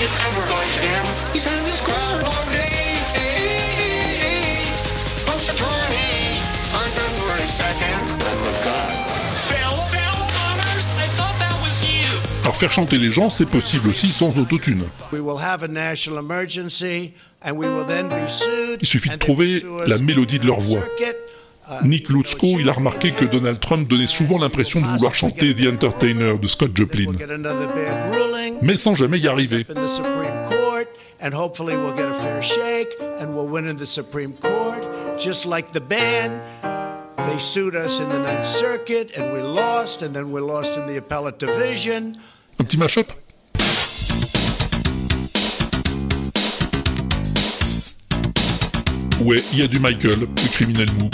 it's 0.00 0.14
ever 0.14 0.48
going 0.48 0.70
to 0.72 0.80
end. 0.80 1.34
He 1.34 1.38
said 1.38 1.52
it's 1.68 1.82
Groundhog 1.82 2.50
Day. 2.50 2.62
On 5.28 5.38
Saturday, 5.38 6.40
on 6.72 6.88
February 6.96 7.46
2nd. 7.46 8.24
Oh. 8.66 9.04
Alors 12.44 12.56
faire 12.56 12.72
chanter 12.72 12.98
les 12.98 13.10
gens, 13.10 13.28
c'est 13.30 13.48
possible 13.48 13.88
aussi 13.90 14.12
sans 14.12 14.38
autotune. 14.38 14.84
We 15.12 15.20
will 15.20 15.38
have 15.42 15.62
a 15.62 15.68
national 15.68 16.22
emergency, 16.22 17.12
Il 17.46 18.86
suffit 18.86 19.10
de 19.10 19.16
trouver 19.16 19.62
la 19.86 19.98
mélodie 19.98 20.38
de 20.38 20.46
leur 20.46 20.60
voix. 20.60 20.84
Uh, 21.66 21.86
Nick 21.86 22.10
Lutzko, 22.10 22.58
il 22.60 22.68
a 22.68 22.74
remarqué 22.74 23.12
que 23.12 23.24
Donald 23.24 23.58
Trump 23.58 23.88
donnait 23.88 24.06
souvent 24.06 24.38
l'impression 24.38 24.82
de 24.82 24.86
vouloir 24.86 25.14
chanter 25.14 25.54
The 25.54 25.66
Entertainer 25.72 26.36
de 26.36 26.46
Scott 26.46 26.72
Joplin, 26.74 27.12
mais 28.60 28.76
sans 28.76 28.94
jamais 28.94 29.18
y 29.18 29.28
arriver. 29.28 29.64
They 37.24 37.38
sued 37.38 37.74
us 37.74 38.00
in 38.00 38.08
the 38.10 38.18
Ninth 38.18 38.44
Circuit, 38.44 39.16
and 39.16 39.32
we 39.32 39.40
lost, 39.40 40.02
and 40.02 40.12
then 40.14 40.30
we 40.30 40.42
lost 40.42 40.76
in 40.76 40.86
the 40.86 40.98
appellate 40.98 41.38
division. 41.38 42.12
Un 42.60 42.64
petit 42.64 42.76
mash-up? 42.76 43.12
Ouais, 49.20 49.42
il 49.52 49.58
y 49.60 49.62
a 49.62 49.68
du 49.68 49.78
Michael, 49.78 50.20
le 50.20 50.48
criminel 50.52 50.88
mou. 50.98 51.08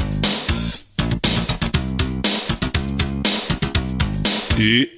Et... 4.59 4.91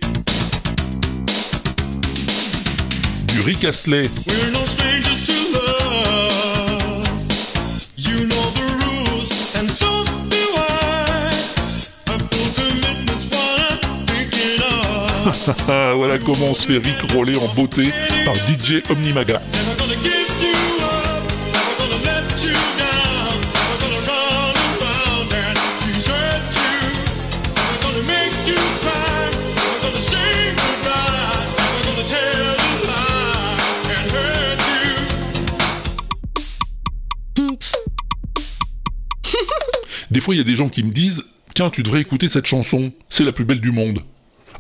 Du 3.29 3.41
Rick 3.43 3.65
Astley. 3.65 4.09
We're 4.27 4.51
no 4.53 4.65
strangers 4.65 5.23
to 5.25 5.33
love. 5.53 7.07
You 7.97 8.27
know 8.27 8.51
the 8.55 8.67
rules, 8.85 9.31
and 9.57 9.69
so 9.69 10.05
do 10.29 10.37
I. 10.57 11.33
A 12.07 12.19
full 12.19 12.51
commitment's 12.55 13.29
what 13.31 13.85
I'm 13.85 14.07
thinking 14.07 14.61
of. 15.49 15.69
Ah, 15.69 15.93
voilà 15.95 16.19
comment 16.19 16.51
on 16.51 16.55
se 16.55 16.67
fait 16.67 16.79
rickroller 16.79 17.37
en 17.37 17.49
beauté 17.55 17.91
par 18.25 18.35
DJ 18.35 18.83
Omnimaga. 18.91 19.41
Fois, 40.23 40.35
il 40.35 40.39
y 40.39 40.41
a 40.41 40.45
des 40.45 40.57
gens 40.57 40.71
qui 40.71 40.83
me 40.83 40.91
disent 40.91 41.23
Tiens, 41.55 41.69
tu 41.69 41.83
devrais 41.83 42.01
écouter 42.01 42.29
cette 42.29 42.47
chanson, 42.47 42.93
c'est 43.11 43.25
la 43.25 43.33
plus 43.33 43.45
belle 43.45 43.61
du 43.61 43.73
monde. 43.73 44.03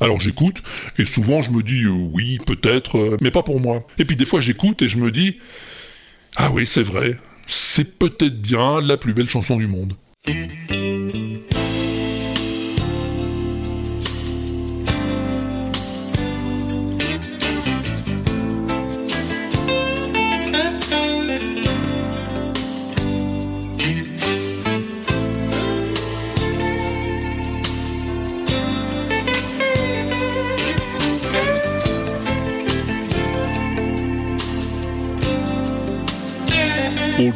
Alors 0.00 0.20
j'écoute, 0.20 0.62
et 0.98 1.04
souvent 1.04 1.42
je 1.42 1.50
me 1.50 1.62
dis 1.62 1.84
euh, 1.84 1.90
Oui, 1.90 2.38
peut-être, 2.46 2.98
euh, 2.98 3.16
mais 3.20 3.30
pas 3.30 3.42
pour 3.42 3.60
moi. 3.60 3.86
Et 3.98 4.04
puis 4.04 4.16
des 4.16 4.26
fois 4.26 4.40
j'écoute 4.40 4.82
et 4.82 4.88
je 4.88 4.98
me 4.98 5.10
dis 5.10 5.38
Ah 6.36 6.50
oui, 6.50 6.66
c'est 6.66 6.82
vrai, 6.82 7.16
c'est 7.46 7.98
peut-être 7.98 8.40
bien 8.40 8.80
la 8.80 8.96
plus 8.96 9.14
belle 9.14 9.28
chanson 9.28 9.56
du 9.56 9.68
monde. 9.68 9.94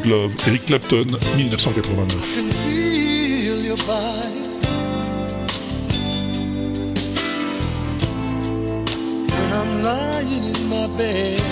Eric 0.09 0.67
Clapton, 0.67 1.05
1989. 1.37 2.07
can 2.07 2.51
feel 2.63 3.59
your 3.61 3.77
body. 3.89 4.47
When 9.33 9.53
I'm 9.53 9.83
lying 9.83 10.45
in 10.45 10.69
my 10.69 10.87
bed. 10.97 11.43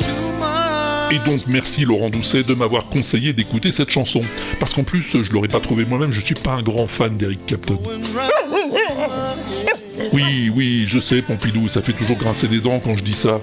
Too 0.00 0.12
much. 0.38 1.12
Et 1.12 1.18
donc 1.26 1.46
merci 1.46 1.86
Laurent 1.86 2.10
Doucet 2.10 2.42
de 2.44 2.52
m'avoir 2.52 2.88
conseillé 2.90 3.32
d'écouter 3.32 3.72
cette 3.72 3.90
chanson. 3.90 4.22
Parce 4.60 4.74
qu'en 4.74 4.84
plus, 4.84 5.22
je 5.22 5.32
l'aurais 5.32 5.48
pas 5.48 5.60
trouvé 5.60 5.86
moi-même, 5.86 6.10
je 6.10 6.20
suis 6.20 6.34
pas 6.34 6.52
un 6.52 6.62
grand 6.62 6.86
fan 6.86 7.16
d'Eric 7.16 7.46
Clapton. 7.46 7.78
Oui, 10.14 10.48
oui, 10.54 10.84
je 10.86 11.00
sais, 11.00 11.22
Pompidou, 11.22 11.66
ça 11.66 11.82
fait 11.82 11.92
toujours 11.92 12.16
grincer 12.16 12.46
des 12.46 12.60
dents 12.60 12.78
quand 12.78 12.96
je 12.96 13.02
dis 13.02 13.14
ça. 13.14 13.40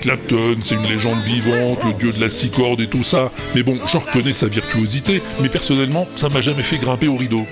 Clapton, 0.00 0.56
c'est 0.60 0.74
une 0.74 0.82
légende 0.82 1.20
vivante, 1.22 1.78
le 1.84 1.92
dieu 1.92 2.12
de 2.12 2.20
la 2.20 2.28
six 2.28 2.50
cordes 2.50 2.80
et 2.80 2.88
tout 2.88 3.04
ça. 3.04 3.30
Mais 3.54 3.62
bon, 3.62 3.78
je 3.86 3.98
reconnais 3.98 4.32
sa 4.32 4.48
virtuosité, 4.48 5.22
mais 5.40 5.48
personnellement, 5.48 6.08
ça 6.16 6.28
m'a 6.28 6.40
jamais 6.40 6.64
fait 6.64 6.78
grimper 6.78 7.06
au 7.06 7.16
rideau. 7.16 7.46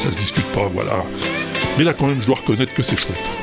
Ça 0.00 0.12
se 0.12 0.18
discute 0.18 0.44
pas, 0.52 0.68
voilà. 0.74 1.02
Mais 1.78 1.84
là, 1.84 1.94
quand 1.94 2.06
même, 2.06 2.20
je 2.20 2.26
dois 2.26 2.36
reconnaître 2.36 2.74
que 2.74 2.82
c'est 2.82 3.00
chouette. 3.00 3.41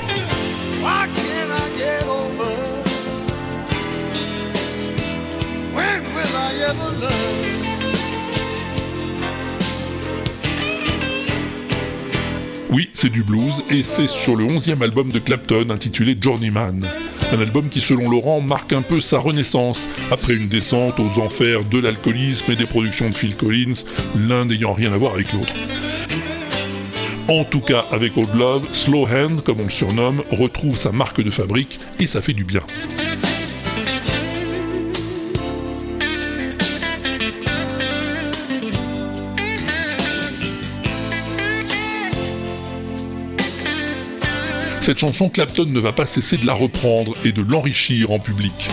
Oui, 12.71 12.89
c'est 12.93 13.09
du 13.09 13.23
blues, 13.23 13.63
et 13.71 13.81
c'est 13.81 14.07
sur 14.07 14.35
le 14.35 14.45
11e 14.45 14.83
album 14.83 15.11
de 15.11 15.17
Clapton 15.17 15.65
intitulé 15.71 16.15
Journeyman. 16.19 16.85
Un 17.31 17.39
album 17.39 17.67
qui, 17.67 17.81
selon 17.81 18.07
Laurent, 18.07 18.41
marque 18.41 18.73
un 18.73 18.83
peu 18.83 19.01
sa 19.01 19.17
renaissance, 19.17 19.87
après 20.11 20.35
une 20.35 20.47
descente 20.47 20.99
aux 20.99 21.19
enfers 21.19 21.63
de 21.63 21.79
l'alcoolisme 21.79 22.51
et 22.51 22.55
des 22.55 22.67
productions 22.67 23.09
de 23.09 23.15
Phil 23.15 23.35
Collins, 23.35 23.83
l'un 24.15 24.45
n'ayant 24.45 24.73
rien 24.73 24.93
à 24.93 24.97
voir 24.97 25.13
avec 25.13 25.33
l'autre. 25.33 25.53
En 27.27 27.43
tout 27.43 27.61
cas, 27.61 27.85
avec 27.91 28.15
Old 28.17 28.35
Love, 28.35 28.67
Slow 28.71 29.07
Hand, 29.07 29.41
comme 29.41 29.61
on 29.61 29.65
le 29.65 29.69
surnomme, 29.71 30.21
retrouve 30.29 30.77
sa 30.77 30.91
marque 30.91 31.21
de 31.21 31.31
fabrique, 31.31 31.79
et 31.99 32.05
ça 32.05 32.21
fait 32.21 32.33
du 32.33 32.43
bien. 32.43 32.61
Cette 44.89 44.97
chanson, 44.97 45.29
Clapton 45.29 45.65
ne 45.65 45.79
va 45.79 45.91
pas 45.93 46.07
cesser 46.07 46.35
de 46.35 46.47
la 46.47 46.53
reprendre 46.55 47.15
et 47.23 47.31
de 47.31 47.43
l'enrichir 47.43 48.09
en 48.09 48.17
public. 48.17 48.67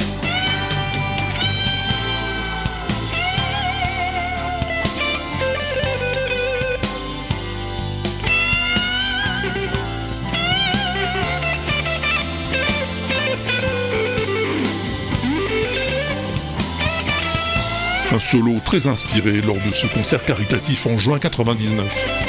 Un 18.10 18.18
solo 18.18 18.54
très 18.64 18.86
inspiré 18.86 19.42
lors 19.42 19.56
de 19.56 19.70
ce 19.70 19.86
concert 19.86 20.24
caritatif 20.24 20.86
en 20.86 20.96
juin 20.96 21.18
99. 21.18 22.25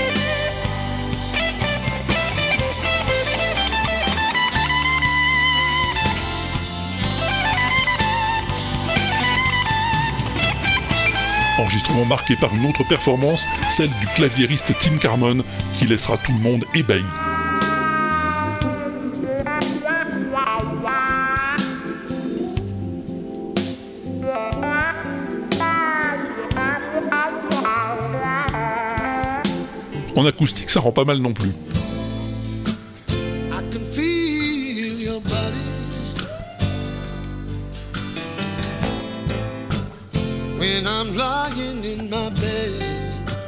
Enregistrement 11.58 12.06
marqué 12.06 12.36
par 12.36 12.54
une 12.54 12.68
autre 12.68 12.84
performance, 12.88 13.48
celle 13.70 13.90
du 13.90 14.08
claviériste 14.16 14.74
Tim 14.80 14.98
Carmon, 14.98 15.44
qui 15.74 15.86
laissera 15.88 16.18
tout 16.18 16.32
le 16.32 16.40
monde 16.40 16.66
ébahi. 16.76 17.04
En 30.16 30.26
acoustique, 30.26 30.70
ça 30.70 30.80
rend 30.80 30.92
pas 30.92 31.06
mal 31.06 31.18
non 31.20 31.34
plus. 31.34 31.52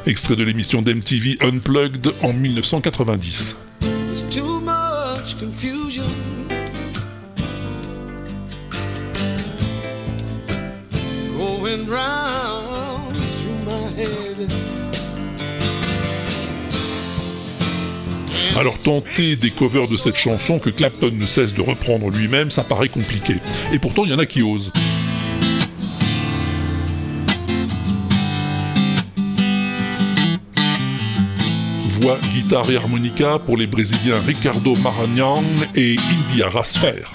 Extrait 0.10 0.36
de 0.36 0.44
l'émission 0.44 0.82
d'MTV 0.82 1.38
Unplugged 1.40 2.12
en 2.24 2.34
1990. 2.34 3.56
There's 3.80 4.24
too 4.32 4.60
much 4.62 5.40
confusion. 5.40 6.04
Going 11.38 11.86
round 11.88 13.16
through 13.16 13.54
my 13.68 14.02
head. 14.02 14.52
Alors 18.58 18.80
tenter 18.80 19.36
des 19.36 19.52
covers 19.52 19.88
de 19.88 19.96
cette 19.96 20.16
chanson 20.16 20.58
que 20.58 20.72
Clapton 20.72 21.12
ne 21.14 21.26
cesse 21.28 21.54
de 21.54 21.62
reprendre 21.62 22.10
lui-même, 22.10 22.50
ça 22.50 22.64
paraît 22.64 22.90
compliqué. 22.90 23.36
Et 23.72 23.78
pourtant, 23.78 24.06
il 24.06 24.10
y 24.10 24.14
en 24.16 24.20
a 24.20 24.26
qui 24.26 24.42
osent. 24.42 24.72
Guitare 32.32 32.72
et 32.72 32.78
harmonica 32.78 33.40
pour 33.40 33.58
les 33.58 33.68
Brésiliens 33.68 34.20
Ricardo 34.26 34.76
Maranhão 34.78 35.44
et 35.76 35.96
Indiara 36.30 36.64
Sfer. 36.64 37.12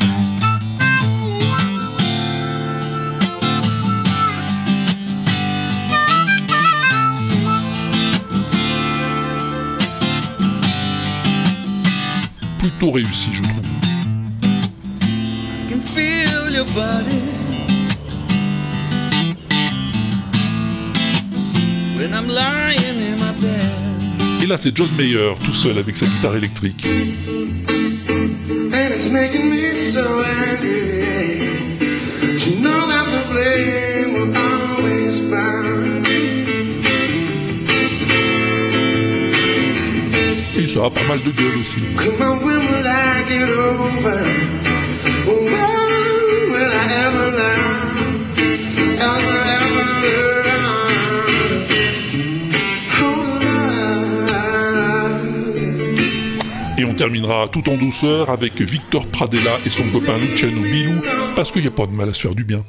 Plutôt 12.59 12.90
réussi, 12.92 13.30
je 13.32 13.42
trouve. 13.42 13.64
When 21.97 22.12
I'm 22.12 22.28
lying 22.28 22.99
in 22.99 23.18
my 23.18 23.32
bed. 23.40 23.84
Et 24.45 24.47
là, 24.47 24.59
c'est 24.59 24.76
John 24.76 24.88
Mayer, 24.99 25.32
tout 25.42 25.55
seul 25.55 25.78
avec 25.78 25.97
sa 25.97 26.05
guitare 26.05 26.36
électrique. 26.36 26.86
Et 40.59 40.68
ça 40.68 40.84
a 40.84 40.90
pas 40.90 41.05
mal 41.05 41.22
de 41.22 41.30
gueule 41.30 41.57
aussi. 41.57 41.78
On 56.95 56.97
terminera 56.97 57.49
tout 57.49 57.68
en 57.68 57.76
douceur 57.76 58.30
avec 58.30 58.61
Victor 58.61 59.05
Pradella 59.09 59.59
et 59.66 59.70
son 59.70 59.82
copain 59.90 60.16
Luciano 60.16 60.61
Bilou, 60.61 61.01
parce 61.34 61.51
qu'il 61.51 61.62
n'y 61.62 61.66
a 61.66 61.72
pas 61.72 61.86
de 61.86 61.92
mal 61.92 62.09
à 62.09 62.14
se 62.14 62.20
faire 62.20 62.36
du 62.36 62.45
bien. 62.45 62.64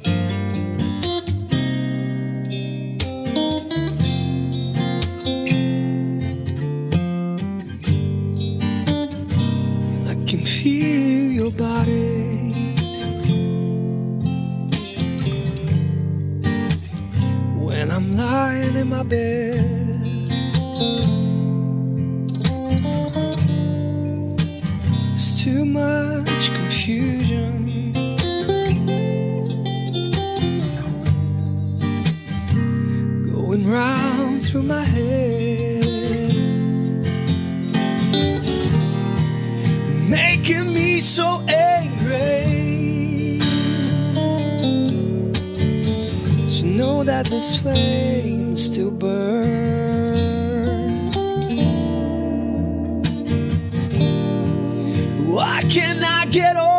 Why 55.36 55.60
can 55.68 56.02
I 56.02 56.24
get 56.30 56.56
over? 56.56 56.75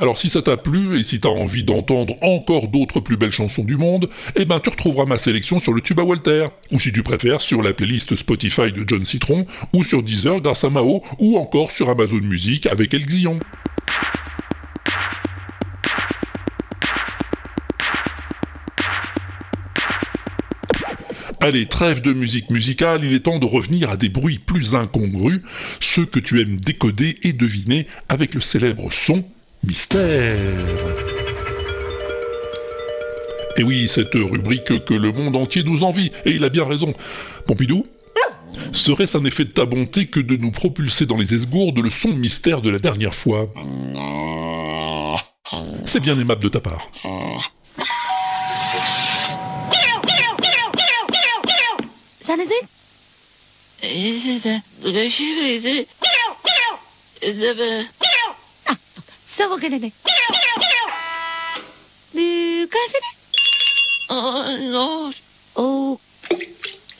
Alors 0.00 0.16
si 0.16 0.30
ça 0.30 0.40
t'a 0.40 0.56
plu 0.56 0.98
et 0.98 1.04
si 1.04 1.20
t'as 1.20 1.28
envie 1.28 1.62
d'entendre 1.62 2.14
encore 2.22 2.68
d'autres 2.68 3.00
plus 3.00 3.18
belles 3.18 3.30
chansons 3.30 3.64
du 3.64 3.76
monde, 3.76 4.08
eh 4.34 4.46
ben 4.46 4.58
tu 4.58 4.70
retrouveras 4.70 5.04
ma 5.04 5.18
sélection 5.18 5.58
sur 5.58 5.74
le 5.74 5.82
tube 5.82 6.00
à 6.00 6.04
Walter, 6.04 6.46
ou 6.72 6.78
si 6.78 6.90
tu 6.90 7.02
préfères 7.02 7.42
sur 7.42 7.60
la 7.60 7.74
playlist 7.74 8.16
Spotify 8.16 8.72
de 8.72 8.82
John 8.86 9.04
Citron, 9.04 9.46
ou 9.74 9.84
sur 9.84 10.02
Deezer 10.02 10.40
grâce 10.40 10.64
à 10.64 10.70
Mao, 10.70 11.02
ou 11.18 11.36
encore 11.36 11.70
sur 11.70 11.90
Amazon 11.90 12.20
Music 12.22 12.66
avec 12.66 12.94
El 12.94 13.04
Xion. 13.04 13.38
Allez, 21.42 21.66
trêve 21.66 22.00
de 22.00 22.12
musique 22.12 22.50
musicale, 22.50 23.04
il 23.04 23.12
est 23.12 23.20
temps 23.20 23.38
de 23.38 23.46
revenir 23.46 23.90
à 23.90 23.96
des 23.96 24.08
bruits 24.08 24.38
plus 24.38 24.74
incongrus, 24.74 25.40
ceux 25.80 26.06
que 26.06 26.20
tu 26.20 26.40
aimes 26.40 26.56
décoder 26.56 27.18
et 27.22 27.32
deviner 27.32 27.86
avec 28.08 28.34
le 28.34 28.40
célèbre 28.40 28.90
son 28.92 29.24
mystère. 29.64 30.36
Et 33.56 33.62
oui, 33.62 33.88
cette 33.88 34.14
rubrique 34.14 34.84
que 34.84 34.94
le 34.94 35.12
monde 35.12 35.36
entier 35.36 35.62
nous 35.62 35.84
envie, 35.84 36.10
et 36.24 36.30
il 36.30 36.44
a 36.44 36.48
bien 36.48 36.64
raison. 36.64 36.94
Pompidou 37.46 37.86
Serait-ce 38.72 39.16
un 39.16 39.24
effet 39.24 39.44
de 39.44 39.50
ta 39.50 39.64
bonté 39.64 40.06
que 40.06 40.20
de 40.20 40.36
nous 40.36 40.50
propulser 40.50 41.06
dans 41.06 41.16
les 41.16 41.34
esgourdes 41.34 41.78
le 41.78 41.90
son 41.90 42.08
mystère 42.08 42.62
de 42.62 42.70
la 42.70 42.78
dernière 42.78 43.14
fois? 43.14 43.52
C'est 45.84 46.00
bien 46.00 46.18
aimable 46.18 46.42
de 46.42 46.48
ta 46.48 46.60
part. 46.60 46.88
Du 62.14 62.68
casse-né 62.68 63.10
Oh 64.10 64.44
non 64.60 65.10
Oh 65.54 65.98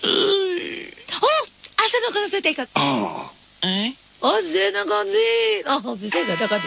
Oh 0.04 1.42
Ah, 1.76 1.86
ça 1.90 1.98
n'a 2.00 2.12
pas 2.30 2.38
été 2.38 2.56
Oh 2.78 3.08
Hein 3.62 3.90
Oh, 4.22 4.38
c'est 4.40 4.74
un 4.74 4.84
Oh, 5.68 5.94
vous 5.94 6.06
êtes 6.06 6.38
d'accord 6.38 6.60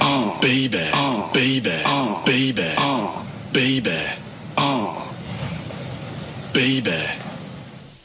Oh, 0.00 0.38
baby 0.40 0.78
Oh, 0.94 1.30
baby 1.34 1.70
Oh, 1.86 2.22
baby 2.24 2.62
Oh, 2.78 3.22
baby 3.52 3.90
Oh, 4.56 5.02
baby 6.54 6.90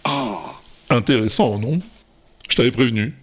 Oh, 0.05 0.09
Oh 0.09 0.49
Intéressant, 0.89 1.57
non? 1.59 1.79
Je 2.49 2.55
t'avais 2.57 2.71
prévenu. 2.71 3.13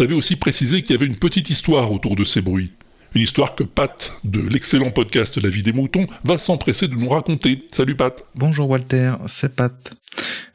T'avais 0.00 0.14
aussi 0.14 0.36
précisé 0.36 0.80
qu'il 0.80 0.92
y 0.92 0.98
avait 0.98 1.04
une 1.04 1.18
petite 1.18 1.50
histoire 1.50 1.92
autour 1.92 2.16
de 2.16 2.24
ces 2.24 2.40
bruits. 2.40 2.72
Une 3.14 3.20
histoire 3.20 3.54
que 3.54 3.64
Pat, 3.64 4.18
de 4.24 4.40
l'excellent 4.40 4.92
podcast 4.92 5.36
La 5.36 5.50
vie 5.50 5.62
des 5.62 5.74
moutons, 5.74 6.06
va 6.24 6.38
s'empresser 6.38 6.88
de 6.88 6.94
nous 6.94 7.10
raconter. 7.10 7.66
Salut 7.70 7.96
Pat 7.96 8.24
Bonjour 8.34 8.70
Walter, 8.70 9.12
c'est 9.28 9.54
Pat. 9.54 9.92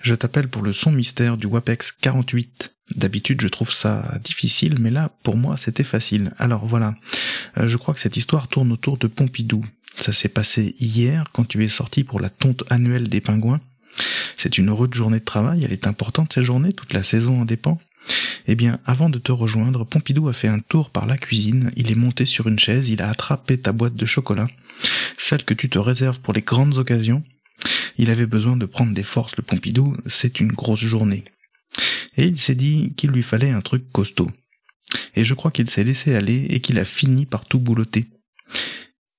Je 0.02 0.16
t'appelle 0.16 0.48
pour 0.48 0.64
le 0.64 0.74
son 0.74 0.92
mystère 0.92 1.38
du 1.38 1.46
WAPEX 1.46 1.92
48. 1.92 2.74
D'habitude, 2.96 3.40
je 3.40 3.48
trouve 3.48 3.72
ça 3.72 4.18
difficile, 4.24 4.78
mais 4.80 4.90
là, 4.90 5.12
pour 5.22 5.38
moi, 5.38 5.58
c'était 5.58 5.84
facile. 5.84 6.34
Alors 6.40 6.66
voilà, 6.66 6.96
Euh, 7.60 7.68
je 7.68 7.78
crois 7.78 7.94
que 7.94 8.00
cette 8.00 8.18
histoire 8.18 8.48
tourne 8.48 8.72
autour 8.72 8.98
de 8.98 9.06
Pompidou. 9.06 9.64
Ça 9.98 10.12
s'est 10.12 10.28
passé 10.28 10.76
hier, 10.80 11.26
quand 11.34 11.48
tu 11.48 11.64
es 11.64 11.68
sorti 11.68 12.04
pour 12.04 12.20
la 12.20 12.32
tonte 12.32 12.64
annuelle 12.72 13.10
des 13.10 13.22
pingouins. 13.22 13.62
C'est 14.36 14.58
une 14.58 14.72
rude 14.72 14.96
journée 14.96 15.20
de 15.20 15.24
travail, 15.24 15.64
elle 15.64 15.72
est 15.72 15.86
importante 15.86 16.34
cette 16.34 16.44
journée, 16.46 16.74
toute 16.74 16.94
la 16.94 17.04
saison 17.04 17.42
en 17.42 17.46
dépend. 17.46 17.80
Eh 18.48 18.56
bien, 18.56 18.80
avant 18.86 19.10
de 19.10 19.18
te 19.18 19.32
rejoindre, 19.32 19.86
Pompidou 19.86 20.28
a 20.28 20.34
fait 20.34 20.48
un 20.48 20.60
tour 20.60 20.92
par 20.92 21.06
la 21.06 21.18
cuisine, 21.18 21.72
il 21.76 21.92
est 21.92 21.96
monté 21.96 22.26
sur 22.26 22.48
une 22.48 22.60
chaise, 22.60 22.90
il 22.90 23.02
a 23.02 23.10
attrapé 23.10 23.60
ta 23.60 23.72
boîte 23.72 23.96
de 23.96 24.06
chocolat, 24.06 24.48
celle 25.18 25.44
que 25.44 25.54
tu 25.54 25.70
te 25.70 25.80
réserves 25.80 26.20
pour 26.20 26.34
les 26.34 26.42
grandes 26.42 26.78
occasions. 26.78 27.24
Il 27.98 28.10
avait 28.10 28.26
besoin 28.26 28.58
de 28.58 28.66
prendre 28.66 28.94
des 28.94 29.04
forces, 29.04 29.36
le 29.38 29.44
Pompidou, 29.44 29.98
c'est 30.06 30.40
une 30.40 30.52
grosse 30.52 30.82
journée. 30.82 31.24
Et 32.18 32.26
il 32.26 32.40
s'est 32.40 32.56
dit 32.56 32.94
qu'il 32.96 33.12
lui 33.12 33.24
fallait 33.24 33.52
un 33.52 33.62
truc 33.62 33.92
costaud. 33.92 34.30
Et 35.16 35.24
je 35.24 35.34
crois 35.34 35.52
qu'il 35.52 35.70
s'est 35.70 35.84
laissé 35.84 36.14
aller 36.14 36.46
et 36.50 36.60
qu'il 36.60 36.80
a 36.80 36.86
fini 36.86 37.26
par 37.26 37.46
tout 37.46 37.60
boulotter. 37.60 38.06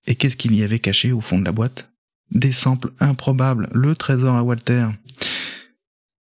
Et 0.07 0.15
qu'est-ce 0.15 0.37
qu'il 0.37 0.55
y 0.55 0.63
avait 0.63 0.79
caché 0.79 1.13
au 1.13 1.21
fond 1.21 1.39
de 1.39 1.45
la 1.45 1.53
boîte? 1.53 1.91
Des 2.31 2.53
samples 2.53 2.93
improbables, 3.01 3.69
le 3.73 3.95
trésor 3.95 4.37
à 4.37 4.43
Walter. 4.43 4.87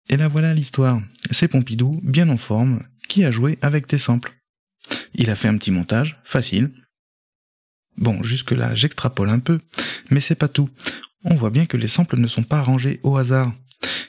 Et 0.08 0.16
là 0.16 0.28
voilà 0.28 0.54
l'histoire. 0.54 1.00
C'est 1.30 1.48
Pompidou, 1.48 2.00
bien 2.02 2.28
en 2.28 2.36
forme, 2.36 2.82
qui 3.08 3.24
a 3.24 3.30
joué 3.30 3.58
avec 3.62 3.86
tes 3.86 3.98
samples. 3.98 4.34
Il 5.14 5.30
a 5.30 5.36
fait 5.36 5.48
un 5.48 5.56
petit 5.56 5.70
montage, 5.70 6.18
facile. 6.24 6.72
Bon, 7.96 8.22
jusque-là, 8.22 8.74
j'extrapole 8.74 9.30
un 9.30 9.38
peu, 9.38 9.60
mais 10.10 10.20
c'est 10.20 10.34
pas 10.34 10.48
tout. 10.48 10.70
On 11.24 11.34
voit 11.34 11.50
bien 11.50 11.66
que 11.66 11.76
les 11.76 11.88
samples 11.88 12.18
ne 12.18 12.28
sont 12.28 12.44
pas 12.44 12.62
rangés 12.62 13.00
au 13.02 13.16
hasard. 13.16 13.52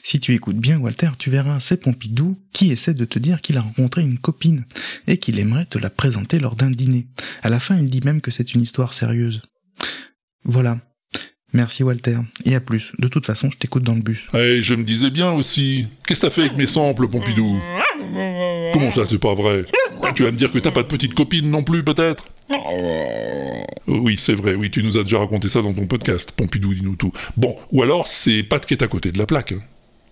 Si 0.02 0.20
tu 0.20 0.34
écoutes 0.34 0.58
bien, 0.58 0.78
Walter, 0.78 1.10
tu 1.18 1.30
verras, 1.30 1.60
c'est 1.60 1.78
Pompidou 1.78 2.38
qui 2.52 2.70
essaie 2.70 2.94
de 2.94 3.04
te 3.04 3.18
dire 3.18 3.40
qu'il 3.40 3.56
a 3.56 3.60
rencontré 3.60 4.02
une 4.02 4.18
copine 4.18 4.64
et 5.06 5.18
qu'il 5.18 5.38
aimerait 5.38 5.66
te 5.66 5.78
la 5.78 5.90
présenter 5.90 6.38
lors 6.38 6.56
d'un 6.56 6.70
dîner. 6.70 7.06
À 7.42 7.48
la 7.48 7.60
fin, 7.60 7.76
il 7.78 7.90
dit 7.90 8.00
même 8.02 8.20
que 8.20 8.30
c'est 8.30 8.54
une 8.54 8.62
histoire 8.62 8.94
sérieuse. 8.94 9.42
Voilà. 10.44 10.78
Merci 11.54 11.82
Walter, 11.82 12.18
et 12.44 12.54
à 12.54 12.60
plus. 12.60 12.92
De 12.98 13.08
toute 13.08 13.24
façon, 13.24 13.50
je 13.50 13.56
t'écoute 13.56 13.82
dans 13.82 13.94
le 13.94 14.02
bus. 14.02 14.26
Eh, 14.34 14.60
je 14.62 14.74
me 14.74 14.84
disais 14.84 15.10
bien 15.10 15.32
aussi. 15.32 15.86
Qu'est-ce 16.06 16.20
que 16.20 16.26
t'as 16.26 16.30
fait 16.30 16.42
avec 16.42 16.56
mes 16.58 16.66
samples, 16.66 17.08
Pompidou? 17.08 17.58
Comment 18.74 18.90
ça, 18.90 19.06
c'est 19.06 19.18
pas 19.18 19.34
vrai? 19.34 19.64
Tu 20.14 20.24
vas 20.24 20.30
me 20.30 20.36
dire 20.36 20.52
que 20.52 20.58
t'as 20.58 20.70
pas 20.72 20.82
de 20.82 20.88
petite 20.88 21.14
copine 21.14 21.50
non 21.50 21.64
plus, 21.64 21.82
peut-être? 21.82 22.28
Oui, 23.86 24.16
c'est 24.18 24.34
vrai, 24.34 24.54
oui, 24.54 24.70
tu 24.70 24.82
nous 24.82 24.98
as 24.98 25.04
déjà 25.04 25.18
raconté 25.18 25.48
ça 25.48 25.62
dans 25.62 25.72
ton 25.72 25.86
podcast, 25.86 26.32
Pompidou, 26.32 26.74
dis-nous 26.74 26.96
tout. 26.96 27.12
Bon, 27.36 27.56
ou 27.72 27.82
alors 27.82 28.06
c'est 28.08 28.42
Pat 28.42 28.64
qui 28.64 28.74
est 28.74 28.82
à 28.82 28.88
côté 28.88 29.10
de 29.10 29.18
la 29.18 29.26
plaque. 29.26 29.52
hein. 29.52 29.60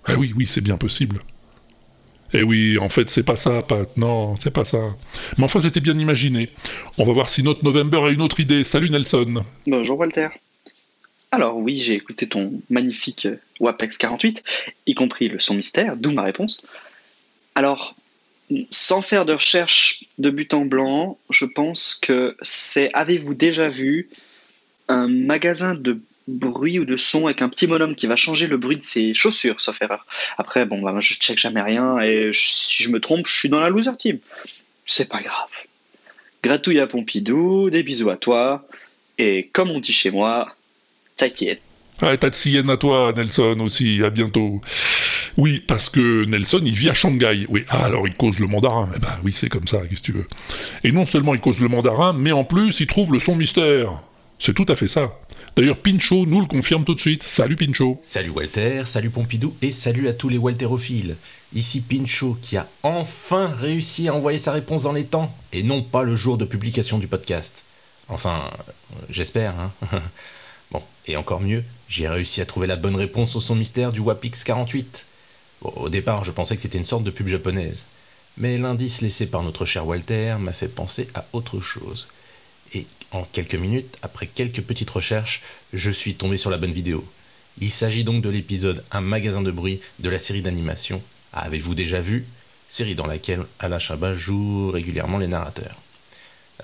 Ah 0.07 0.15
oui, 0.17 0.33
oui, 0.37 0.47
c'est 0.47 0.61
bien 0.63 0.79
possible. 0.79 1.19
Eh 2.33 2.43
oui, 2.43 2.79
en 2.79 2.89
fait, 2.89 3.11
c'est 3.11 3.23
pas 3.23 3.37
ça, 3.37 3.63
Pat, 3.63 3.95
non, 3.99 4.37
c'est 4.37 4.51
pas 4.53 4.65
ça. 4.65 4.79
Mais 5.37 5.45
enfin, 5.45 5.61
c'était 5.61 5.81
bien 5.81 5.99
imaginé. 5.99 6.49
On 6.97 7.05
va 7.05 7.13
voir 7.13 7.29
si 7.29 7.43
notre 7.43 7.63
November 7.65 7.99
a 8.07 8.11
une 8.11 8.23
autre 8.23 8.41
idée. 8.41 8.65
Salut 8.65 8.89
Nelson 8.91 9.45
Bonjour 9.67 9.99
Walter. 9.99 10.29
Alors 11.33 11.57
oui, 11.57 11.79
j'ai 11.79 11.95
écouté 11.95 12.29
ton 12.29 12.61
magnifique 12.71 13.27
euh, 13.27 13.37
WAPEX 13.61 13.99
48, 13.99 14.45
y 14.87 14.95
compris 14.95 15.29
le 15.29 15.39
son 15.39 15.55
mystère, 15.55 15.97
d'où 15.97 16.13
ma 16.13 16.23
réponse. 16.23 16.65
Alors, 17.55 17.95
sans 18.71 19.03
faire 19.03 19.25
de 19.25 19.33
recherche 19.33 20.05
de 20.19 20.31
but 20.31 20.55
en 20.55 20.67
blanc, 20.67 21.19
je 21.31 21.45
pense 21.45 21.95
que 21.95 22.37
c'est 22.43 22.93
avez-vous 22.95 23.35
déjà 23.35 23.69
vu 23.69 24.09
un 24.89 25.09
magasin 25.09 25.75
de 25.75 26.01
bruit 26.29 26.79
ou 26.79 26.85
de 26.85 26.97
son 26.97 27.27
avec 27.27 27.43
un 27.43 27.49
petit 27.49 27.67
bonhomme 27.67 27.95
qui 27.95 28.07
va 28.07 28.17
changer 28.17 28.47
le 28.47 28.57
bruit 28.57 28.77
de 28.77 28.85
ses 28.85 29.15
chaussures, 29.15 29.61
sauf 29.61 29.81
erreur? 29.83 30.07
Après, 30.39 30.65
bon, 30.65 30.81
bah, 30.81 30.95
je 31.01 31.15
check 31.15 31.39
jamais 31.39 31.63
rien 31.63 31.99
et 32.01 32.31
si 32.33 32.83
je 32.83 32.91
me 32.91 33.01
trompe, 33.01 33.27
je 33.27 33.37
suis 33.37 33.49
dans 33.49 33.61
la 33.61 33.69
loser 33.69 33.97
team. 33.97 34.19
C'est 34.85 35.09
pas 35.09 35.23
grave. 35.23 35.51
Gratouille 36.43 36.81
à 36.81 36.87
Pompidou, 36.87 37.71
des 37.71 37.83
bisous 37.83 38.11
à 38.11 38.17
toi, 38.17 38.67
et 39.19 39.49
comme 39.49 39.71
on 39.71 39.81
dit 39.81 39.93
chez 39.93 40.11
moi, 40.11 40.55
t'inquiète. 41.17 41.61
Ah, 42.03 42.17
t'as 42.17 42.31
de 42.31 42.35
sienne 42.35 42.69
à 42.69 42.77
toi, 42.77 43.13
Nelson, 43.17 43.59
aussi, 43.61 44.03
à 44.05 44.11
bientôt. 44.11 44.61
Oui, 45.39 45.63
parce 45.67 45.89
que 45.89 46.25
Nelson, 46.27 46.61
il 46.65 46.75
vit 46.75 46.91
à 46.91 46.95
Shanghai. 46.95 47.47
Oui, 47.49 47.65
ah, 47.69 47.87
alors 47.87 48.07
il 48.07 48.15
cause 48.15 48.39
le 48.39 48.47
mandarin. 48.47 48.91
Eh 48.95 48.99
ben 48.99 49.19
oui, 49.25 49.33
c'est 49.35 49.49
comme 49.49 49.67
ça, 49.67 49.79
qu'est-ce 49.87 50.01
que 50.01 50.07
tu 50.07 50.13
veux. 50.13 50.27
Et 50.85 50.93
non 50.93 51.07
seulement 51.07 51.35
il 51.35 51.41
cause 51.41 51.61
le 51.61 51.69
mandarin, 51.69 52.13
mais 52.13 52.33
en 52.33 52.45
plus, 52.45 52.81
il 52.81 52.87
trouve 52.87 53.13
le 53.13 53.19
son 53.19 53.35
mystère. 53.35 54.03
C'est 54.39 54.55
tout 54.55 54.67
à 54.69 54.77
fait 54.77 54.89
ça. 54.89 55.19
D'ailleurs, 55.57 55.79
Pincho 55.79 56.27
nous 56.27 56.41
le 56.41 56.47
confirme 56.47 56.85
tout 56.85 56.95
de 56.95 57.01
suite. 57.01 57.23
Salut 57.23 57.57
Pincho. 57.57 57.99
Salut 58.03 58.29
Walter, 58.29 58.83
salut 58.85 59.09
Pompidou 59.09 59.55
et 59.63 59.73
salut 59.73 60.09
à 60.09 60.13
tous 60.13 60.29
les 60.29 60.37
Walterophiles. 60.37 61.17
Ici 61.55 61.81
Pincho 61.81 62.37
qui 62.43 62.59
a 62.59 62.69
enfin 62.83 63.51
réussi 63.59 64.09
à 64.09 64.15
envoyer 64.15 64.39
sa 64.39 64.53
réponse 64.53 64.83
dans 64.83 64.93
les 64.93 65.05
temps 65.05 65.35
et 65.55 65.63
non 65.63 65.83
pas 65.83 66.03
le 66.03 66.15
jour 66.15 66.37
de 66.37 66.45
publication 66.45 66.99
du 66.99 67.07
podcast. 67.07 67.65
Enfin, 68.09 68.51
euh, 68.51 68.97
j'espère, 69.09 69.55
hein. 69.59 69.73
et 71.07 71.17
encore 71.17 71.41
mieux, 71.41 71.63
j'ai 71.89 72.09
réussi 72.09 72.41
à 72.41 72.47
trouver 72.47 72.67
la 72.67 72.77
bonne 72.77 72.97
réponse 72.97 73.37
au 73.37 73.41
son 73.41 73.55
mystère 73.55 73.93
du 73.93 74.01
Wapix 74.01 74.43
48. 74.45 75.07
Bon, 75.63 75.73
au 75.77 75.89
départ, 75.89 76.25
je 76.25 76.33
pensais 76.33 76.57
que 76.57 76.63
c'était 76.63 76.79
une 76.79 76.85
sorte 76.85 77.05
de 77.05 77.11
pub 77.11 77.29
japonaise. 77.29 77.85
Mais 78.39 78.59
l'indice 78.59 79.01
laissé 79.01 79.27
par 79.27 79.43
notre 79.43 79.65
cher 79.65 79.87
Walter 79.87 80.37
m'a 80.39 80.53
fait 80.53 80.69
penser 80.69 81.09
à 81.15 81.25
autre 81.33 81.61
chose. 81.61 82.09
Et 82.75 82.87
en 83.13 83.23
quelques 83.23 83.55
minutes, 83.55 83.97
après 84.03 84.27
quelques 84.27 84.63
petites 84.63 84.91
recherches, 84.91 85.43
je 85.73 85.91
suis 85.91 86.17
tombé 86.17 86.37
sur 86.37 86.51
la 86.51 86.59
bonne 86.59 86.73
vidéo. 86.73 87.05
Il 87.59 87.71
s'agit 87.71 88.05
donc 88.05 88.21
de 88.21 88.29
l'épisode 88.29 88.85
Un 88.91 89.01
magasin 89.01 89.41
de 89.41 89.51
bruit 89.51 89.81
de 90.01 90.11
la 90.11 90.19
série 90.19 90.43
d'animation 90.43 91.01
Avez-vous 91.33 91.75
déjà 91.75 92.01
vu? 92.01 92.27
Série 92.69 92.95
dans 92.95 93.07
laquelle 93.07 93.45
Alain 93.61 93.79
Chabat 93.79 94.15
joue 94.15 94.71
régulièrement 94.71 95.19
les 95.19 95.29
narrateurs. 95.29 95.77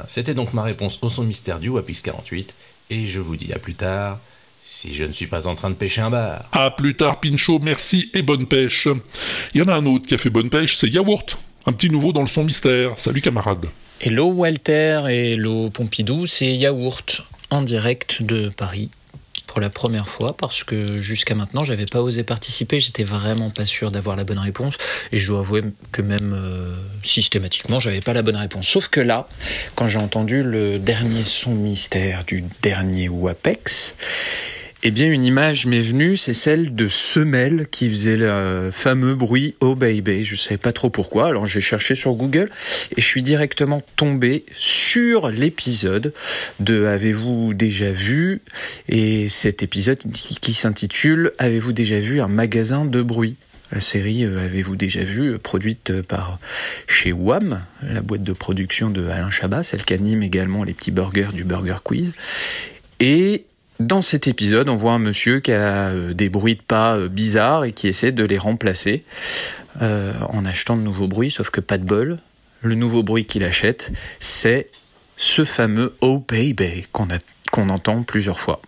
C'était 0.08 0.34
donc 0.34 0.52
ma 0.52 0.62
réponse 0.62 0.98
au 1.02 1.08
son 1.08 1.22
mystère 1.22 1.60
du 1.60 1.68
WAPX 1.68 2.00
48 2.02 2.54
et 2.90 3.06
je 3.06 3.20
vous 3.20 3.36
dis 3.36 3.52
à 3.52 3.58
plus 3.58 3.74
tard 3.74 4.18
si 4.64 4.94
je 4.94 5.04
ne 5.04 5.12
suis 5.12 5.26
pas 5.26 5.46
en 5.46 5.54
train 5.54 5.70
de 5.70 5.74
pêcher 5.74 6.00
un 6.00 6.10
bar. 6.10 6.48
À 6.52 6.70
plus 6.70 6.94
tard, 6.94 7.20
Pinchot, 7.20 7.58
merci 7.60 8.10
et 8.14 8.22
bonne 8.22 8.46
pêche. 8.46 8.88
Il 9.54 9.60
y 9.60 9.62
en 9.62 9.68
a 9.68 9.74
un 9.74 9.86
autre 9.86 10.06
qui 10.06 10.14
a 10.14 10.18
fait 10.18 10.30
bonne 10.30 10.50
pêche, 10.50 10.76
c'est 10.76 10.88
Yaourt. 10.88 11.38
Un 11.66 11.72
petit 11.72 11.90
nouveau 11.90 12.12
dans 12.12 12.22
le 12.22 12.26
son 12.26 12.44
mystère. 12.44 12.92
Salut 12.96 13.20
camarade. 13.20 13.66
Hello 14.00 14.26
Walter 14.26 14.98
et 15.08 15.32
hello 15.32 15.70
Pompidou, 15.70 16.26
c'est 16.26 16.52
Yaourt 16.52 17.22
en 17.50 17.62
direct 17.62 18.22
de 18.22 18.48
Paris 18.48 18.90
pour 19.46 19.60
la 19.60 19.68
première 19.68 20.08
fois 20.08 20.34
parce 20.36 20.64
que 20.64 21.00
jusqu'à 21.00 21.34
maintenant 21.34 21.62
j'avais 21.62 21.84
pas 21.84 22.00
osé 22.00 22.24
participer, 22.24 22.80
j'étais 22.80 23.04
vraiment 23.04 23.50
pas 23.50 23.66
sûr 23.66 23.90
d'avoir 23.90 24.16
la 24.16 24.24
bonne 24.24 24.38
réponse 24.38 24.78
et 25.12 25.18
je 25.18 25.26
dois 25.28 25.40
avouer 25.40 25.62
que 25.92 26.02
même 26.02 26.32
euh, 26.34 26.74
systématiquement 27.04 27.78
j'avais 27.78 28.00
pas 28.00 28.14
la 28.14 28.22
bonne 28.22 28.36
réponse. 28.36 28.66
Sauf 28.66 28.88
que 28.88 29.00
là, 29.00 29.28
quand 29.74 29.88
j'ai 29.88 29.98
entendu 29.98 30.42
le 30.42 30.78
dernier 30.78 31.22
son 31.22 31.54
mystère 31.54 32.24
du 32.24 32.44
dernier 32.62 33.08
WAPEX, 33.08 33.94
eh 34.84 34.90
bien, 34.90 35.06
une 35.06 35.22
image 35.22 35.66
m'est 35.66 35.80
venue, 35.80 36.16
c'est 36.16 36.34
celle 36.34 36.74
de 36.74 36.88
Semelle 36.88 37.68
qui 37.70 37.88
faisait 37.88 38.16
le 38.16 38.70
fameux 38.72 39.14
bruit 39.14 39.54
Oh 39.60 39.76
baby. 39.76 40.24
Je 40.24 40.34
savais 40.34 40.56
pas 40.56 40.72
trop 40.72 40.90
pourquoi, 40.90 41.28
alors 41.28 41.46
j'ai 41.46 41.60
cherché 41.60 41.94
sur 41.94 42.14
Google 42.14 42.48
et 42.96 43.00
je 43.00 43.06
suis 43.06 43.22
directement 43.22 43.82
tombé 43.94 44.44
sur 44.56 45.28
l'épisode 45.28 46.12
de 46.58 46.84
Avez-vous 46.86 47.54
déjà 47.54 47.92
vu? 47.92 48.40
Et 48.88 49.28
cet 49.28 49.62
épisode 49.62 49.98
qui, 49.98 50.52
s'intitule 50.52 51.30
Avez-vous 51.38 51.72
déjà 51.72 52.00
vu 52.00 52.20
un 52.20 52.28
magasin 52.28 52.84
de 52.84 53.02
bruit? 53.02 53.36
La 53.70 53.80
série, 53.80 54.24
euh, 54.24 54.44
avez-vous 54.44 54.76
déjà 54.76 55.02
vu, 55.02 55.28
euh, 55.28 55.38
produite 55.38 55.90
euh, 55.90 56.02
par 56.02 56.38
chez 56.86 57.12
Wham, 57.12 57.62
la 57.82 58.02
boîte 58.02 58.22
de 58.22 58.32
production 58.34 58.90
de 58.90 59.06
Alain 59.06 59.30
Chabat, 59.30 59.62
celle 59.62 59.84
qui 59.84 59.94
anime 59.94 60.22
également 60.22 60.62
les 60.64 60.74
petits 60.74 60.90
burgers 60.90 61.30
du 61.32 61.44
Burger 61.44 61.78
Quiz. 61.82 62.12
Et 63.00 63.46
dans 63.86 64.02
cet 64.02 64.26
épisode, 64.26 64.68
on 64.68 64.76
voit 64.76 64.92
un 64.92 64.98
monsieur 64.98 65.40
qui 65.40 65.52
a 65.52 65.88
euh, 65.88 66.14
des 66.14 66.28
bruits 66.28 66.56
de 66.56 66.62
pas 66.62 66.96
euh, 66.96 67.08
bizarres 67.08 67.64
et 67.64 67.72
qui 67.72 67.88
essaie 67.88 68.12
de 68.12 68.24
les 68.24 68.38
remplacer 68.38 69.04
euh, 69.80 70.14
en 70.28 70.44
achetant 70.44 70.76
de 70.76 70.82
nouveaux 70.82 71.08
bruits, 71.08 71.30
sauf 71.30 71.50
que 71.50 71.60
pas 71.60 71.78
de 71.78 71.84
bol. 71.84 72.18
Le 72.62 72.74
nouveau 72.74 73.02
bruit 73.02 73.24
qu'il 73.24 73.44
achète, 73.44 73.92
c'est 74.20 74.68
ce 75.16 75.44
fameux 75.44 75.94
Oh 76.00 76.24
Baby 76.28 76.86
qu'on 76.92 77.10
a- 77.10 77.18
qu'on 77.52 77.68
entend 77.68 78.02
plusieurs 78.02 78.40
fois. 78.40 78.60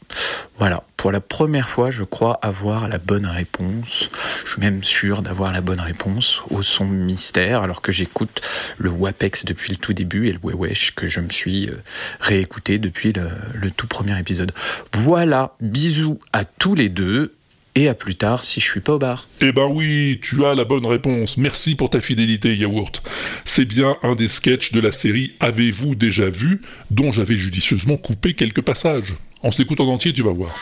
Voilà, 0.59 0.85
pour 0.99 1.11
la 1.11 1.21
première 1.21 1.69
fois, 1.69 1.91
je 1.91 2.05
crois 2.05 2.39
avoir 2.43 2.87
la 2.87 2.99
bonne 2.99 3.27
réponse. 3.27 4.11
Je 4.45 4.53
suis 4.53 4.61
même 4.61 4.85
sûr 4.85 5.23
d'avoir 5.23 5.51
la 5.53 5.63
bonne 5.63 5.81
réponse 5.81 6.43
au 6.51 6.63
son 6.63 6.85
mystère, 6.85 7.63
alors 7.63 7.81
que 7.81 7.91
j'écoute 7.91 8.43
le 8.79 8.91
WAPEX 8.91 9.47
depuis 9.47 9.73
le 9.73 9.79
tout 9.79 9.95
début 9.95 10.29
et 10.29 10.33
le 10.33 10.39
Wewesh 10.43 10.95
que 10.95 11.09
je 11.09 11.21
me 11.21 11.31
suis 11.31 11.69
euh, 11.69 11.83
réécouté 12.21 12.79
depuis 12.79 13.13
le, 13.13 13.31
le 13.55 13.71
tout 13.71 13.87
premier 13.87 14.19
épisode. 14.21 14.53
Voilà, 14.93 15.55
bisous 15.61 16.19
à 16.35 16.45
tous 16.45 16.75
les 16.75 16.91
deux 16.91 17.35
et 17.75 17.89
à 17.89 17.95
plus 17.95 18.15
tard 18.15 18.45
si 18.45 18.61
je 18.61 18.67
suis 18.67 18.81
pas 18.81 18.95
au 18.95 18.99
bar. 18.99 19.29
Eh 19.41 19.53
ben 19.53 19.67
oui, 19.67 20.21
tu 20.23 20.45
as 20.45 20.55
la 20.55 20.65
bonne 20.65 20.87
réponse. 20.87 21.37
Merci 21.37 21.75
pour 21.75 21.91
ta 21.91 22.01
fidélité, 22.01 22.57
Yaourt. 22.57 23.03
C'est 23.45 23.65
bien 23.65 23.97
un 24.03 24.15
des 24.15 24.29
sketchs 24.29 24.73
de 24.73 24.81
la 24.81 24.93
série 24.93 25.35
Avez-vous 25.41 25.95
déjà 25.95 26.29
vu 26.29 26.63
dont 26.91 27.13
j'avais 27.13 27.37
judicieusement 27.37 27.97
coupé 27.97 28.35
quelques 28.35 28.63
passages. 28.63 29.15
En 29.43 29.53
s'écoutant 29.53 29.87
en 29.89 29.95
entier, 29.95 30.13
tu 30.13 30.23
vas 30.23 30.33
voir. 30.33 30.55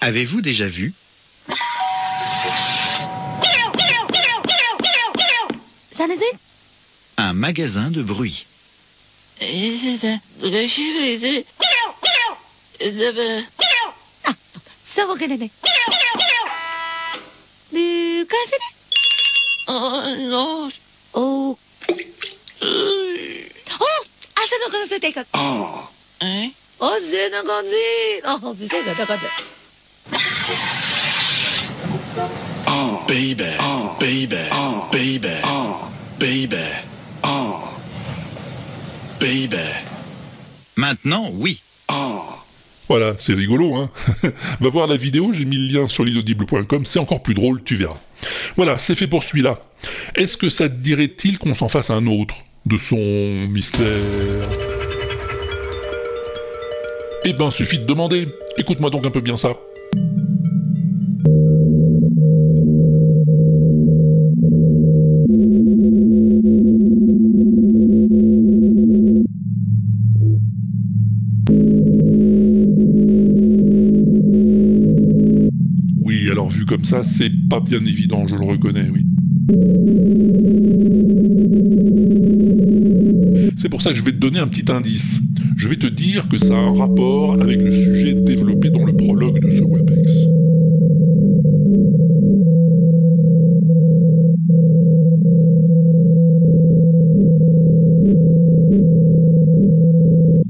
Avez-vous 0.00 0.40
déjà 0.40 0.66
vu? 0.66 0.92
Un 7.16 7.32
magasin 7.32 7.90
de 7.90 8.02
bruit 8.02 8.46
So 14.82 15.08
we're 15.08 15.18
gonna 15.18 15.36
do 15.36 15.48
cause 18.26 18.52
it. 18.52 18.62
Oh 19.66 20.16
no. 20.18 20.70
Oh 21.14 21.58
Oh 23.70 24.04
I 24.36 24.46
said 24.46 24.58
I'm 24.64 24.70
gonna 24.70 25.00
take 25.00 25.16
a 25.16 25.26
Oh 25.34 25.90
eh? 26.20 26.50
Oh 26.80 26.98
Zenagonzi 27.02 28.20
Oh 28.24 28.54
say 28.54 28.82
that 28.84 28.96
got 28.96 29.22
it 29.22 29.30
Oh 32.68 33.04
baby. 33.08 33.44
Oh 33.60 33.96
baby. 33.98 34.48
Oh 34.52 34.88
baby. 34.92 35.40
Oh 35.44 35.92
baby. 36.18 36.64
Oh 37.24 37.80
Baby. 39.18 39.74
Maintenant 40.76 41.30
oui. 41.34 41.60
Oh 41.88 42.37
voilà, 42.88 43.14
c'est 43.18 43.34
rigolo, 43.34 43.74
hein 43.76 43.90
Va 44.60 44.70
voir 44.70 44.86
la 44.86 44.96
vidéo, 44.96 45.32
j'ai 45.32 45.44
mis 45.44 45.56
le 45.56 45.80
lien 45.80 45.88
sur 45.88 46.04
l'inaudible.com, 46.04 46.84
c'est 46.84 46.98
encore 46.98 47.22
plus 47.22 47.34
drôle, 47.34 47.62
tu 47.62 47.76
verras. 47.76 47.98
Voilà, 48.56 48.78
c'est 48.78 48.94
fait 48.94 49.06
pour 49.06 49.22
celui-là. 49.22 49.58
Est-ce 50.14 50.36
que 50.36 50.48
ça 50.48 50.68
te 50.68 50.74
dirait-il 50.74 51.38
qu'on 51.38 51.54
s'en 51.54 51.68
fasse 51.68 51.90
un 51.90 52.06
autre 52.06 52.36
de 52.66 52.76
son 52.76 52.96
mystère? 52.96 53.86
Eh 57.24 57.32
ben, 57.34 57.50
suffit 57.50 57.78
de 57.78 57.84
demander. 57.84 58.26
Écoute-moi 58.56 58.90
donc 58.90 59.04
un 59.04 59.10
peu 59.10 59.20
bien 59.20 59.36
ça. 59.36 59.50
Comme 76.68 76.84
ça, 76.84 77.02
c'est 77.02 77.32
pas 77.48 77.60
bien 77.60 77.80
évident, 77.80 78.26
je 78.28 78.36
le 78.36 78.44
reconnais, 78.44 78.90
oui. 78.92 79.06
C'est 83.56 83.70
pour 83.70 83.80
ça 83.80 83.90
que 83.90 83.96
je 83.96 84.04
vais 84.04 84.12
te 84.12 84.18
donner 84.18 84.38
un 84.38 84.46
petit 84.46 84.70
indice. 84.70 85.18
Je 85.56 85.66
vais 85.66 85.76
te 85.76 85.86
dire 85.86 86.28
que 86.28 86.38
ça 86.38 86.54
a 86.54 86.58
un 86.58 86.74
rapport 86.74 87.40
avec 87.40 87.62
le 87.62 87.70
sujet 87.70 88.12
développé 88.14 88.68
dans 88.68 88.84
le 88.84 88.94
prologue 88.94 89.40
de 89.40 89.50
ce 89.50 89.62
WebEx. 89.62 90.10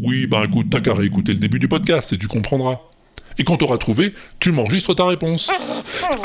Oui, 0.00 0.26
bah 0.26 0.42
écoute, 0.46 0.66
t'as 0.68 0.80
qu'à 0.80 0.94
réécouter 0.94 1.32
le 1.32 1.38
début 1.38 1.60
du 1.60 1.68
podcast 1.68 2.12
et 2.12 2.18
tu 2.18 2.26
comprendras. 2.26 2.80
Et 3.38 3.44
quand 3.44 3.56
t'auras 3.56 3.78
trouvé, 3.78 4.14
tu 4.40 4.50
m'enregistres 4.52 4.94
ta 4.94 5.06
réponse. 5.06 5.50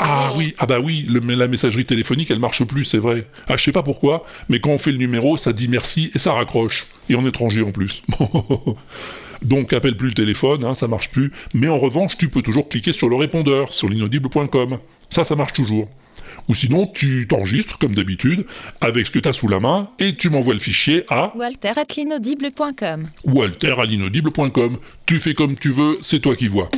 Ah 0.00 0.32
oui, 0.36 0.54
ah 0.58 0.66
bah 0.66 0.80
oui, 0.80 1.06
le- 1.08 1.20
la 1.34 1.48
messagerie 1.48 1.84
téléphonique 1.84 2.30
elle 2.30 2.38
marche 2.38 2.62
plus, 2.64 2.84
c'est 2.84 2.98
vrai. 2.98 3.26
Ah 3.48 3.56
je 3.56 3.62
sais 3.64 3.72
pas 3.72 3.82
pourquoi, 3.82 4.24
mais 4.48 4.60
quand 4.60 4.70
on 4.70 4.78
fait 4.78 4.92
le 4.92 4.98
numéro, 4.98 5.36
ça 5.36 5.52
dit 5.52 5.68
merci 5.68 6.10
et 6.14 6.18
ça 6.18 6.32
raccroche. 6.34 6.86
Et 7.08 7.14
en 7.14 7.26
étranger 7.26 7.62
en 7.62 7.70
plus. 7.72 8.02
Donc 9.42 9.72
appelle 9.72 9.96
plus 9.96 10.08
le 10.08 10.14
téléphone, 10.14 10.64
hein, 10.64 10.74
ça 10.74 10.88
marche 10.88 11.10
plus. 11.10 11.32
Mais 11.54 11.68
en 11.68 11.78
revanche, 11.78 12.16
tu 12.16 12.28
peux 12.28 12.42
toujours 12.42 12.68
cliquer 12.68 12.92
sur 12.92 13.08
le 13.08 13.16
répondeur, 13.16 13.72
sur 13.72 13.88
l'inaudible.com. 13.88 14.78
Ça, 15.10 15.24
ça 15.24 15.36
marche 15.36 15.52
toujours. 15.52 15.88
Ou 16.48 16.54
sinon, 16.54 16.86
tu 16.86 17.26
t'enregistres 17.28 17.78
comme 17.78 17.94
d'habitude, 17.94 18.44
avec 18.80 19.06
ce 19.06 19.10
que 19.10 19.18
t'as 19.18 19.32
sous 19.32 19.48
la 19.48 19.60
main, 19.60 19.88
et 19.98 20.14
tu 20.14 20.28
m'envoies 20.30 20.54
le 20.54 20.60
fichier 20.60 21.04
à 21.08 21.32
Walter 21.36 21.72
at 21.76 21.84
l'inaudible.com. 21.96 23.06
walter 23.24 23.74
à 23.78 23.84
l'inaudible.com. 23.84 24.78
Tu 25.06 25.18
fais 25.20 25.34
comme 25.34 25.56
tu 25.56 25.70
veux, 25.70 25.98
c'est 26.02 26.20
toi 26.20 26.36
qui 26.36 26.48
vois. 26.48 26.70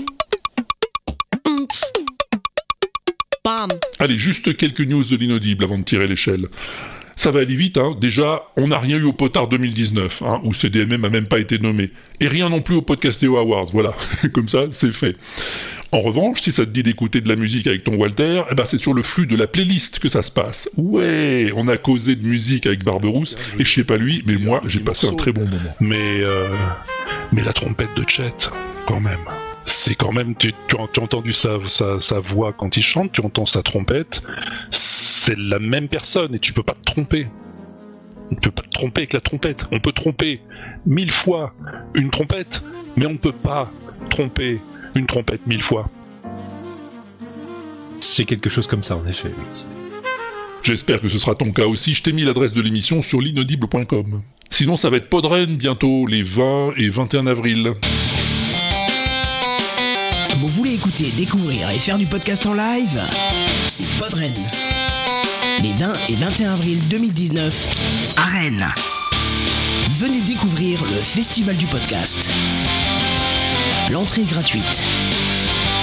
Allez, 3.99 4.19
juste 4.19 4.57
quelques 4.57 4.81
news 4.81 5.05
de 5.05 5.17
l'inaudible 5.17 5.65
avant 5.65 5.79
de 5.79 5.85
tirer 5.85 6.07
l'échelle. 6.07 6.47
Ça 7.17 7.31
va 7.31 7.41
aller 7.41 7.55
vite, 7.55 7.79
hein. 7.79 7.97
Déjà, 7.99 8.43
on 8.57 8.69
n'a 8.69 8.79
rien 8.79 8.99
eu 8.99 9.05
au 9.05 9.13
Potard 9.13 9.49
2019, 9.49 10.23
hein, 10.23 10.41
où 10.45 10.53
CDMM 10.53 11.05
a 11.05 11.09
même 11.09 11.27
pas 11.27 11.39
été 11.39 11.59
nommé. 11.59 11.91
Et 12.21 12.29
rien 12.29 12.51
non 12.51 12.61
plus 12.61 12.75
au 12.75 12.83
Podcastéo 12.83 13.39
Awards, 13.39 13.71
voilà. 13.73 13.95
Comme 14.35 14.49
ça, 14.49 14.65
c'est 14.71 14.93
fait. 14.93 15.17
En 15.93 16.01
revanche, 16.01 16.41
si 16.41 16.51
ça 16.51 16.67
te 16.67 16.71
dit 16.71 16.83
d'écouter 16.83 17.21
de 17.21 17.29
la 17.29 17.37
musique 17.37 17.69
avec 17.69 17.85
ton 17.85 17.95
Walter, 17.95 18.43
eh 18.51 18.55
ben 18.55 18.65
c'est 18.65 18.77
sur 18.77 18.93
le 18.93 19.03
flux 19.03 19.27
de 19.27 19.37
la 19.37 19.47
playlist 19.47 20.01
que 20.01 20.09
ça 20.09 20.23
se 20.23 20.33
passe. 20.33 20.69
Ouais, 20.77 21.53
on 21.57 21.69
a 21.69 21.79
causé 21.79 22.17
de 22.17 22.27
musique 22.27 22.67
avec 22.67 22.85
Barberousse, 22.85 23.37
et 23.59 23.65
je 23.65 23.73
sais 23.73 23.85
pas 23.85 23.97
lui, 23.97 24.23
mais 24.27 24.37
moi, 24.37 24.61
j'ai 24.67 24.81
passé 24.81 25.07
un 25.07 25.15
très 25.15 25.33
bon 25.33 25.47
moment. 25.47 25.75
Mais, 25.81 26.21
euh, 26.21 26.49
mais 27.33 27.43
la 27.43 27.53
trompette 27.53 27.95
de 27.97 28.05
Chet, 28.07 28.51
quand 28.87 29.01
même. 29.01 29.21
C'est 29.67 29.97
quand 29.97 30.13
même, 30.13 30.37
tu, 30.37 30.53
tu, 30.69 30.77
as, 30.81 30.87
tu 30.89 31.01
as 31.01 31.03
entendu 31.03 31.33
sa, 31.33 31.59
sa, 31.69 31.99
sa 32.01 32.21
voix 32.21 32.53
quand 32.53 32.77
il 32.77 32.83
chante, 32.83 33.13
tu 33.13 33.21
entends 33.21 33.47
sa 33.47 33.63
trompette, 33.63 34.23
c'est 34.71 35.37
la 35.37 35.59
même 35.59 35.89
personne 35.89 36.35
et 36.35 36.39
tu 36.39 36.53
peux 36.53 36.63
pas 36.63 36.75
te 36.75 36.85
tromper. 36.85 37.27
On 38.31 38.35
ne 38.37 38.41
peut 38.41 38.51
pas 38.51 38.63
tromper 38.73 39.01
avec 39.03 39.13
la 39.13 39.21
trompette. 39.21 39.67
On 39.73 39.81
peut 39.81 39.93
tromper 39.93 40.41
mille 40.85 41.13
fois 41.13 41.53
une 41.95 42.11
trompette, 42.11 42.63
mais 42.97 43.07
on 43.07 43.13
ne 43.13 43.19
peut 43.19 43.33
pas 43.33 43.71
tromper 44.09 44.61
une 44.95 45.07
trompette 45.07 45.47
mille 45.47 45.63
fois. 45.63 45.91
C'est 48.01 48.25
quelque 48.25 48.51
chose 48.51 48.67
comme 48.67 48.83
ça, 48.83 48.97
en 48.97 49.07
effet. 49.07 49.31
oui. 49.37 49.63
J'espère 50.63 51.01
que 51.01 51.09
ce 51.09 51.19
sera 51.19 51.37
ton 51.37 51.53
cas 51.53 51.67
aussi. 51.67 51.95
Je 51.95 52.03
t'ai 52.03 52.13
mis 52.13 52.25
l'adresse 52.25 52.53
de 52.53 52.61
l'émission 52.61 53.01
sur 53.01 53.21
l'inaudible.com. 53.21 54.23
Sinon, 54.51 54.77
ça 54.77 54.91
va 54.91 54.97
être 54.97 55.09
Podren 55.09 55.57
bientôt, 55.57 56.07
les 56.07 56.25
20 56.25 56.73
et 56.77 56.89
21 56.89 57.29
avril. 57.29 57.75
Vous 60.39 60.49
voulez 60.49 60.75
écouter, 60.75 61.11
découvrir 61.13 61.71
et 61.71 61.79
faire 61.79 61.97
du 61.97 62.07
podcast 62.07 62.47
en 62.47 62.53
live 62.53 63.03
C'est 63.69 63.87
Podren. 63.99 64.35
Les 65.63 65.73
20 65.73 65.93
et 66.11 66.17
21 66.17 66.53
avril 66.53 66.79
2019 66.89 67.69
à 68.19 68.25
Rennes. 68.27 68.67
Venez 69.93 70.21
découvrir 70.21 70.83
le 70.83 70.99
Festival 71.01 71.57
du 71.57 71.65
podcast. 71.67 72.31
L'entrée 73.91 74.23
est 74.23 74.31
gratuite. 74.31 74.85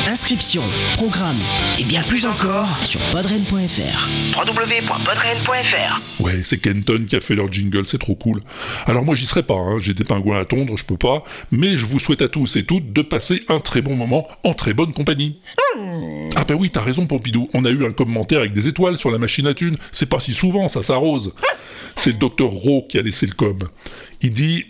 Inscription, 0.06 0.62
programme 0.96 1.38
et 1.80 1.84
bien 1.86 2.02
plus 2.02 2.26
encore 2.26 2.68
sur 2.84 3.00
podren.fr. 3.12 4.10
www.podren.fr 4.38 6.02
Ouais, 6.22 6.42
c'est 6.44 6.58
Kenton 6.58 7.06
qui 7.08 7.16
a 7.16 7.22
fait 7.22 7.36
leur 7.36 7.52
jingle, 7.52 7.88
c'est 7.88 8.00
trop 8.00 8.16
cool. 8.16 8.42
Alors 8.86 9.06
moi 9.06 9.16
j'y 9.16 9.26
serai 9.26 9.44
pas, 9.44 9.56
hein, 9.56 9.80
j'ai 9.80 9.94
des 9.94 10.04
pingouins 10.04 10.40
à 10.40 10.46
tondre, 10.46 10.76
je 10.78 10.84
peux 10.84 10.98
pas, 10.98 11.24
mais 11.52 11.78
je 11.78 11.86
vous 11.86 12.00
souhaite 12.00 12.22
à 12.22 12.28
tous 12.28 12.58
et 12.58 12.66
toutes 12.66 12.92
de 12.92 13.02
passer 13.02 13.44
un 13.48 13.62
très 13.62 13.82
bon 13.82 13.96
moment 13.96 14.28
en 14.44 14.54
très 14.54 14.74
bonne 14.74 14.92
compagnie. 14.92 15.40
Ah 16.36 16.44
bah 16.44 16.56
oui, 16.60 16.70
t'as 16.70 16.82
raison 16.82 17.08
Pompidou, 17.08 17.50
on 17.54 17.64
a 17.64 17.70
eu 17.70 17.86
un 17.86 17.94
commentaire 17.94 18.40
avec 18.40 18.52
des 18.52 18.68
étoiles 18.68 18.98
sur 18.98 19.10
la 19.10 19.18
machine 19.18 19.48
à 19.48 19.54
thunes, 19.54 19.78
c'est 19.94 20.10
pas 20.10 20.20
si 20.20 20.34
souvent, 20.34 20.68
ça 20.68 20.84
s'arrose. 20.84 21.34
C'est 21.96 22.12
le 22.12 22.18
docteur 22.18 22.50
Rowe 22.50 22.86
qui 22.90 22.98
a 22.98 23.02
laissé 23.02 23.26
le 23.26 23.34
com. 23.34 23.58
Il 24.22 24.32
dit 24.32 24.66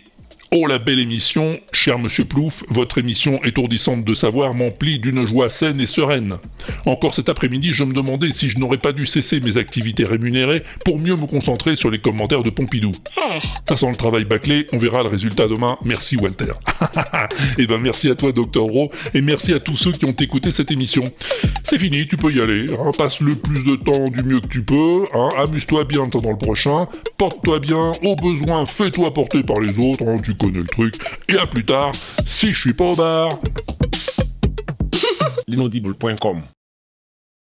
Oh 0.56 0.68
la 0.68 0.78
belle 0.78 1.00
émission, 1.00 1.58
cher 1.72 1.98
monsieur 1.98 2.24
Plouf, 2.26 2.62
votre 2.68 2.98
émission 2.98 3.42
étourdissante 3.42 4.04
de 4.04 4.14
savoir 4.14 4.54
m'emplit 4.54 5.00
d'une 5.00 5.26
joie 5.26 5.50
saine 5.50 5.80
et 5.80 5.86
sereine. 5.86 6.36
Encore 6.86 7.12
cet 7.12 7.28
après-midi, 7.28 7.72
je 7.72 7.82
me 7.82 7.92
demandais 7.92 8.30
si 8.30 8.48
je 8.48 8.60
n'aurais 8.60 8.78
pas 8.78 8.92
dû 8.92 9.04
cesser 9.04 9.40
mes 9.40 9.56
activités 9.56 10.04
rémunérées 10.04 10.62
pour 10.84 11.00
mieux 11.00 11.16
me 11.16 11.26
concentrer 11.26 11.74
sur 11.74 11.90
les 11.90 11.98
commentaires 11.98 12.42
de 12.42 12.50
Pompidou. 12.50 12.92
Ça 13.68 13.76
sent 13.76 13.90
le 13.90 13.96
travail 13.96 14.26
bâclé, 14.26 14.68
on 14.72 14.78
verra 14.78 15.02
le 15.02 15.08
résultat 15.08 15.48
demain. 15.48 15.76
Merci 15.84 16.16
Walter. 16.18 16.52
et 17.58 17.66
ben 17.66 17.78
merci 17.78 18.08
à 18.08 18.14
toi 18.14 18.30
Docteur 18.30 18.62
Rowe 18.64 18.90
et 19.12 19.22
merci 19.22 19.52
à 19.54 19.58
tous 19.58 19.74
ceux 19.74 19.90
qui 19.90 20.04
ont 20.04 20.12
écouté 20.12 20.52
cette 20.52 20.70
émission. 20.70 21.02
C'est 21.64 21.80
fini, 21.80 22.06
tu 22.06 22.16
peux 22.16 22.32
y 22.32 22.40
aller. 22.40 22.68
hein. 22.78 22.92
passe 22.96 23.18
le 23.18 23.34
plus 23.34 23.64
de 23.64 23.74
temps 23.74 24.08
du 24.08 24.22
mieux 24.22 24.38
que 24.40 24.46
tu 24.46 24.62
peux. 24.62 25.04
hein. 25.14 25.30
Amuse-toi 25.36 25.82
bien 25.84 26.08
pendant 26.08 26.30
le 26.30 26.38
prochain. 26.38 26.86
Porte-toi 27.18 27.58
bien. 27.58 27.90
Au 28.04 28.14
besoin, 28.14 28.66
fais-toi 28.66 29.12
porter 29.12 29.42
par 29.42 29.58
les 29.58 29.80
autres. 29.80 30.04
hein. 30.06 30.18
Tu 30.22 30.34
connais 30.44 30.60
le 30.60 30.66
truc. 30.66 30.94
Et 31.28 31.38
à 31.38 31.46
plus 31.46 31.64
tard, 31.64 31.92
si 32.26 32.52
je 32.52 32.60
suis 32.60 32.74
pas 32.74 32.84
au 32.84 32.94
bar. 32.94 33.30
L'inaudible.com 35.48 36.42